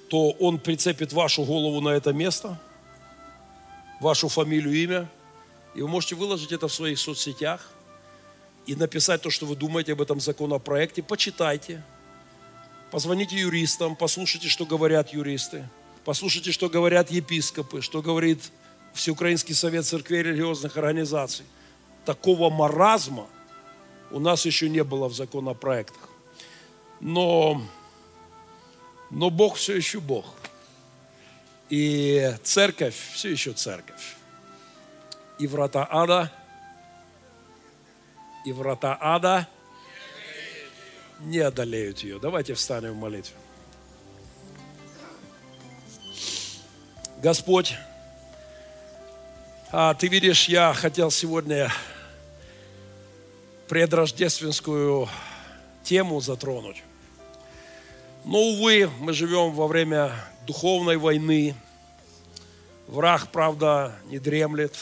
[0.09, 2.59] то он прицепит вашу голову на это место,
[3.99, 5.09] вашу фамилию, имя–
[5.73, 7.69] и вы можете выложить это в своих соцсетях
[8.65, 11.01] и написать то, что вы думаете об этом законопроекте.
[11.01, 11.83] Почитайте,
[12.91, 15.67] позвоните юристам, послушайте, что говорят юристы,
[16.05, 18.51] послушайте, что говорят епископы, что говорит
[18.93, 21.45] Всеукраинский совет церквей религиозных организаций.
[22.05, 23.27] Такого маразма
[24.11, 26.09] у нас еще не было в законопроектах.
[26.99, 27.61] Но,
[29.09, 30.25] но Бог все еще Бог.
[31.69, 34.17] И церковь все еще церковь
[35.41, 36.31] и врата ада,
[38.45, 39.47] и врата ада
[41.23, 42.19] не одолеют ее.
[42.19, 43.35] Давайте встанем в молитве.
[47.21, 47.75] Господь,
[49.71, 51.71] а, ты видишь, я хотел сегодня
[53.67, 55.07] предрождественскую
[55.83, 56.83] тему затронуть.
[58.25, 60.13] Но, увы, мы живем во время
[60.45, 61.55] духовной войны.
[62.87, 64.75] Враг, правда, не дремлет.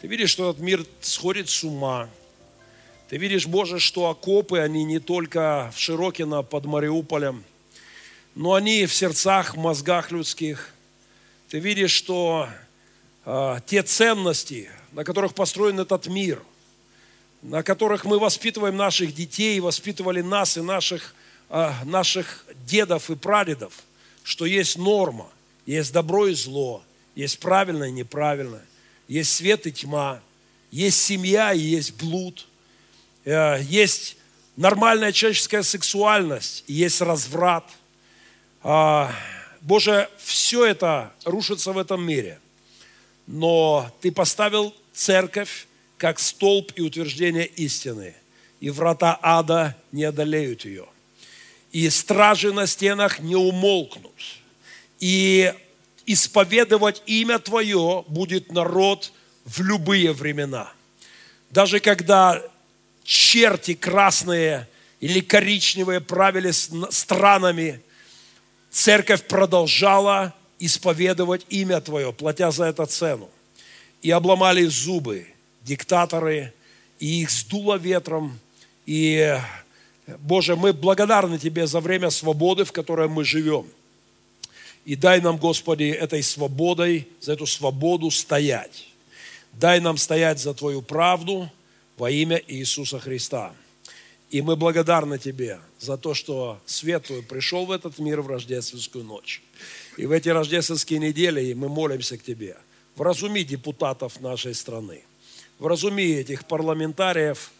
[0.00, 2.08] Ты видишь, что этот мир сходит с ума.
[3.08, 7.44] Ты видишь, Боже, что окопы, они не только в Широкино под Мариуполем,
[8.34, 10.74] но они в сердцах, в мозгах людских.
[11.48, 12.48] Ты видишь, что
[13.24, 16.42] э, те ценности, на которых построен этот мир,
[17.42, 21.14] на которых мы воспитываем наших детей, воспитывали нас и наших,
[21.48, 23.72] э, наших дедов и прадедов,
[24.22, 25.28] что есть норма,
[25.64, 26.82] есть добро и зло,
[27.14, 28.64] есть правильное и неправильное–
[29.08, 30.20] есть свет и тьма,
[30.70, 32.46] есть семья и есть блуд,
[33.28, 34.16] есть
[34.56, 37.64] нормальная человеческая сексуальность, есть разврат.
[38.62, 39.12] А,
[39.60, 42.40] Боже, все это рушится в этом мире.
[43.26, 45.66] Но Ты поставил церковь
[45.98, 48.14] как столб и утверждение истины.
[48.60, 50.86] И врата ада не одолеют ее.
[51.70, 54.14] И стражи на стенах не умолкнут.
[55.00, 55.52] И
[56.06, 59.12] исповедовать имя Твое будет народ
[59.44, 60.72] в любые времена.
[61.50, 62.42] Даже когда
[63.08, 64.68] черти красные
[65.00, 67.80] или коричневые правили странами,
[68.70, 73.30] церковь продолжала исповедовать имя Твое, платя за это цену.
[74.02, 75.26] И обломали зубы
[75.62, 76.52] диктаторы,
[76.98, 78.38] и их сдуло ветром.
[78.84, 79.40] И,
[80.18, 83.66] Боже, мы благодарны Тебе за время свободы, в которой мы живем–
[84.84, 88.86] И дай нам, Господи, этой свободой, за эту свободу стоять.
[89.52, 91.50] Дай нам стоять за Твою правду
[91.98, 93.52] во имя Иисуса Христа.
[94.30, 99.04] И мы благодарны Тебе за то, что Свет Твой пришел в этот мир в рождественскую
[99.04, 99.42] ночь.
[99.96, 102.56] И в эти рождественские недели мы молимся к Тебе.
[102.94, 105.02] Вразуми депутатов нашей страны.
[105.58, 107.50] Вразуми этих парламентариев.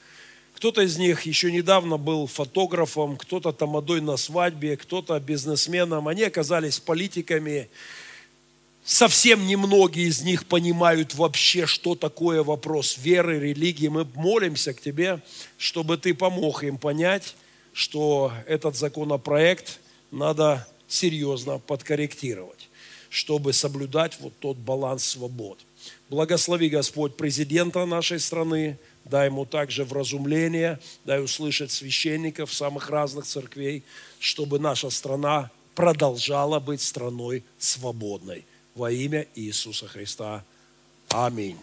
[0.54, 6.06] Кто-то из них еще недавно был фотографом, кто-то тамадой на свадьбе, кто-то бизнесменом.
[6.06, 7.68] Они оказались политиками,
[8.88, 13.88] совсем немногие из них понимают вообще, что такое вопрос веры, религии.
[13.88, 15.20] Мы молимся к Тебе,
[15.58, 17.36] чтобы Ты помог им понять,
[17.74, 19.78] что этот законопроект
[20.10, 22.70] надо серьезно подкорректировать,
[23.10, 25.58] чтобы соблюдать вот тот баланс свобод.
[26.08, 33.84] Благослови, Господь, президента нашей страны, дай ему также вразумление, дай услышать священников самых разных церквей,
[34.18, 38.46] чтобы наша страна продолжала быть страной свободной
[38.78, 40.44] во имя Иисуса Христа.
[41.10, 41.58] Аминь.